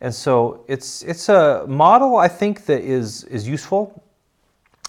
And 0.02 0.14
so 0.14 0.64
it's, 0.68 1.02
it's 1.04 1.30
a 1.30 1.66
model 1.68 2.18
I 2.18 2.28
think 2.28 2.66
that 2.66 2.82
is, 2.82 3.24
is 3.26 3.48
useful 3.48 4.04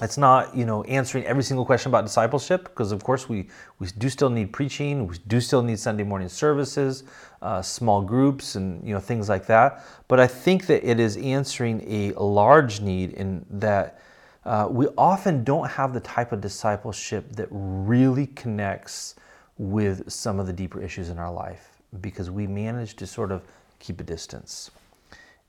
it's 0.03 0.17
not 0.17 0.57
you 0.57 0.65
know 0.65 0.83
answering 0.85 1.25
every 1.25 1.43
single 1.43 1.65
question 1.65 1.91
about 1.91 2.05
discipleship 2.05 2.65
because 2.65 2.93
of 2.93 3.03
course 3.05 3.29
we 3.29 3.49
we 3.79 3.87
do 3.99 4.09
still 4.09 4.31
need 4.31 4.53
preaching 4.53 5.07
we 5.07 5.17
do 5.27 5.41
still 5.41 5.63
need 5.63 5.79
sunday 5.79 6.05
morning 6.05 6.29
services 6.29 7.05
uh, 7.43 7.63
small 7.63 8.03
groups 8.03 8.55
and 8.55 8.87
you 8.87 8.93
know 8.93 9.01
things 9.01 9.29
like 9.29 9.47
that. 9.47 9.85
But 10.09 10.21
i 10.21 10.27
think 10.27 10.67
that 10.67 10.89
it 10.89 11.01
is 11.01 11.17
answering 11.17 11.83
a 11.87 12.13
large 12.23 12.81
need 12.81 13.13
in 13.13 13.45
that 13.51 14.01
uh, 14.45 14.67
we 14.71 14.87
often 14.97 15.45
don't 15.45 15.69
have 15.69 15.93
the 15.93 16.01
type 16.01 16.33
of 16.33 16.41
discipleship 16.41 17.31
that 17.33 17.49
really 17.51 18.27
connects 18.29 19.17
with 19.59 20.11
some 20.11 20.41
of 20.41 20.47
the 20.47 20.53
deeper 20.53 20.81
issues 20.81 21.11
in 21.11 21.19
our 21.19 21.33
life 21.33 21.83
because 22.01 22.31
we 22.31 22.47
manage 22.47 22.97
to 22.97 23.07
sort 23.07 23.31
of 23.31 23.43
keep 23.79 24.01
a 24.01 24.05
distance. 24.05 24.71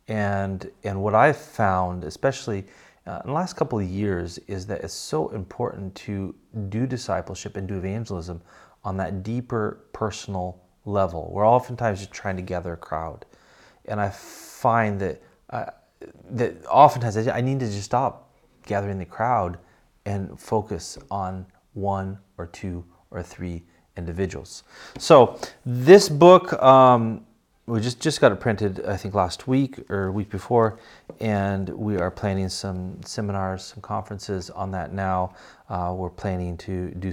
And 0.07 0.69
and 0.83 1.01
what 1.01 1.15
i've 1.15 1.37
found 1.37 2.03
especially 2.03 2.65
uh, 3.07 3.19
in 3.23 3.27
the 3.29 3.33
last 3.33 3.53
couple 3.55 3.79
of 3.79 3.85
years 3.85 4.37
is 4.47 4.67
that 4.67 4.81
it's 4.83 4.93
so 4.93 5.29
important 5.29 5.93
to 5.95 6.35
do 6.69 6.85
discipleship 6.85 7.57
and 7.57 7.67
do 7.67 7.77
evangelism 7.77 8.41
on 8.83 8.97
that 8.97 9.23
deeper 9.23 9.85
personal 9.93 10.61
level. 10.85 11.29
We're 11.31 11.47
oftentimes 11.47 11.99
just 11.99 12.11
trying 12.11 12.35
to 12.37 12.41
gather 12.41 12.73
a 12.73 12.77
crowd, 12.77 13.25
and 13.85 13.99
I 13.99 14.09
find 14.09 14.99
that 14.99 15.21
uh, 15.49 15.65
that 16.31 16.65
oftentimes 16.65 17.27
I 17.27 17.41
need 17.41 17.59
to 17.59 17.67
just 17.67 17.83
stop 17.83 18.33
gathering 18.65 18.99
the 18.99 19.05
crowd 19.05 19.57
and 20.05 20.39
focus 20.39 20.97
on 21.09 21.45
one 21.73 22.17
or 22.37 22.47
two 22.47 22.83
or 23.11 23.23
three 23.23 23.63
individuals. 23.97 24.63
So 24.97 25.39
this 25.65 26.09
book. 26.09 26.53
Um, 26.61 27.25
we 27.67 27.79
just 27.79 28.01
just 28.01 28.19
got 28.19 28.31
it 28.31 28.39
printed 28.39 28.83
i 28.85 28.97
think 28.97 29.13
last 29.13 29.47
week 29.47 29.79
or 29.89 30.11
week 30.11 30.29
before 30.29 30.79
and 31.21 31.69
we 31.69 31.97
are 31.97 32.11
planning 32.11 32.49
some 32.49 33.01
seminars 33.03 33.63
some 33.63 33.81
conferences 33.81 34.49
on 34.49 34.71
that 34.71 34.91
now 34.91 35.33
uh, 35.69 35.93
we're 35.95 36.09
planning 36.09 36.57
to 36.57 36.89
do 36.91 37.11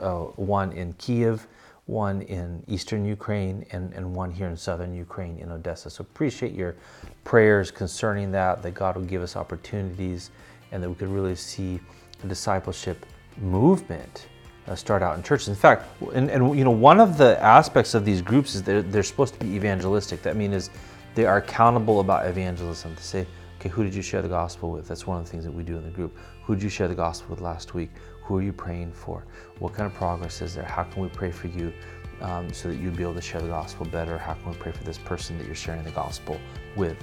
uh, 0.00 0.24
one 0.36 0.72
in 0.72 0.92
kiev 0.94 1.46
one 1.86 2.22
in 2.22 2.62
eastern 2.66 3.04
ukraine 3.04 3.64
and, 3.70 3.92
and 3.94 4.14
one 4.14 4.30
here 4.30 4.48
in 4.48 4.56
southern 4.56 4.94
ukraine 4.94 5.38
in 5.38 5.50
odessa 5.52 5.88
so 5.88 6.02
appreciate 6.02 6.52
your 6.52 6.74
prayers 7.22 7.70
concerning 7.70 8.32
that 8.32 8.62
that 8.62 8.72
god 8.74 8.96
will 8.96 9.04
give 9.04 9.22
us 9.22 9.36
opportunities 9.36 10.30
and 10.72 10.82
that 10.82 10.88
we 10.88 10.94
could 10.96 11.08
really 11.08 11.36
see 11.36 11.78
a 12.22 12.26
discipleship 12.26 13.06
movement 13.38 14.26
uh, 14.66 14.74
start 14.74 15.02
out 15.02 15.16
in 15.16 15.22
churches. 15.22 15.48
In 15.48 15.54
fact, 15.54 15.86
and, 16.14 16.30
and 16.30 16.56
you 16.56 16.64
know, 16.64 16.70
one 16.70 17.00
of 17.00 17.18
the 17.18 17.40
aspects 17.42 17.94
of 17.94 18.04
these 18.04 18.22
groups 18.22 18.54
is 18.54 18.62
they're, 18.62 18.82
they're 18.82 19.02
supposed 19.02 19.34
to 19.34 19.40
be 19.40 19.54
evangelistic. 19.54 20.22
That 20.22 20.36
means 20.36 20.70
they 21.14 21.26
are 21.26 21.36
accountable 21.36 22.00
about 22.00 22.26
evangelism 22.26 22.96
to 22.96 23.02
say, 23.02 23.26
Okay, 23.64 23.70
who 23.70 23.82
did 23.82 23.94
you 23.94 24.02
share 24.02 24.20
the 24.20 24.28
gospel 24.28 24.70
with? 24.70 24.86
That's 24.86 25.06
one 25.06 25.18
of 25.18 25.24
the 25.24 25.30
things 25.30 25.42
that 25.44 25.50
we 25.50 25.62
do 25.62 25.78
in 25.78 25.84
the 25.84 25.90
group. 25.90 26.14
Who 26.42 26.54
did 26.54 26.62
you 26.62 26.68
share 26.68 26.86
the 26.86 26.94
gospel 26.94 27.30
with 27.30 27.40
last 27.40 27.72
week? 27.72 27.88
Who 28.24 28.36
are 28.36 28.42
you 28.42 28.52
praying 28.52 28.92
for? 28.92 29.24
What 29.58 29.72
kind 29.72 29.86
of 29.86 29.94
progress 29.94 30.42
is 30.42 30.54
there? 30.54 30.66
How 30.66 30.82
can 30.84 31.00
we 31.00 31.08
pray 31.08 31.30
for 31.30 31.46
you 31.46 31.72
um, 32.20 32.52
so 32.52 32.68
that 32.68 32.74
you'd 32.74 32.94
be 32.94 33.02
able 33.02 33.14
to 33.14 33.22
share 33.22 33.40
the 33.40 33.48
gospel 33.48 33.86
better? 33.86 34.18
How 34.18 34.34
can 34.34 34.50
we 34.50 34.56
pray 34.58 34.72
for 34.72 34.84
this 34.84 34.98
person 34.98 35.38
that 35.38 35.46
you're 35.46 35.54
sharing 35.54 35.82
the 35.82 35.92
gospel 35.92 36.38
with? 36.76 36.98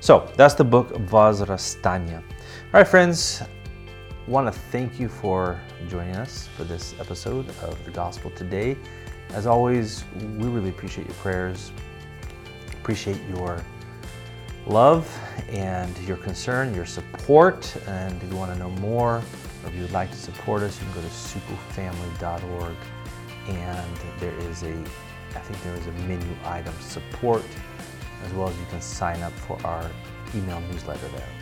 So 0.00 0.28
that's 0.36 0.54
the 0.54 0.64
book 0.64 0.88
Vajrastanya. 0.88 2.16
All 2.16 2.24
right, 2.72 2.88
friends, 2.88 3.42
want 4.26 4.52
to 4.52 4.60
thank 4.60 4.98
you 4.98 5.08
for 5.08 5.60
joining 5.88 6.16
us 6.16 6.48
for 6.56 6.64
this 6.64 6.96
episode 6.98 7.48
of 7.62 7.84
the 7.84 7.92
Gospel 7.92 8.32
Today. 8.32 8.76
As 9.28 9.46
always, 9.46 10.02
we 10.38 10.48
really 10.48 10.70
appreciate 10.70 11.06
your 11.06 11.16
prayers, 11.18 11.70
appreciate 12.80 13.20
your 13.28 13.62
love 14.68 15.10
and 15.48 15.96
your 16.00 16.16
concern, 16.16 16.74
your 16.74 16.86
support. 16.86 17.74
And 17.86 18.22
if 18.22 18.30
you 18.30 18.36
want 18.36 18.52
to 18.52 18.58
know 18.58 18.70
more 18.70 19.16
or 19.16 19.68
if 19.68 19.74
you 19.74 19.82
would 19.82 19.92
like 19.92 20.10
to 20.10 20.16
support 20.16 20.62
us, 20.62 20.78
you 20.78 20.86
can 20.86 20.94
go 20.94 21.00
to 21.00 21.14
supufamily.org 21.14 22.76
and 23.48 23.96
there 24.20 24.36
is 24.50 24.62
a, 24.62 24.74
I 25.34 25.40
think 25.40 25.62
there 25.62 25.74
is 25.74 25.86
a 25.86 25.92
menu 26.06 26.28
item 26.44 26.74
support 26.80 27.44
as 28.24 28.32
well 28.34 28.48
as 28.48 28.58
you 28.58 28.66
can 28.70 28.80
sign 28.80 29.22
up 29.22 29.32
for 29.32 29.58
our 29.64 29.90
email 30.34 30.60
newsletter 30.72 31.08
there. 31.08 31.37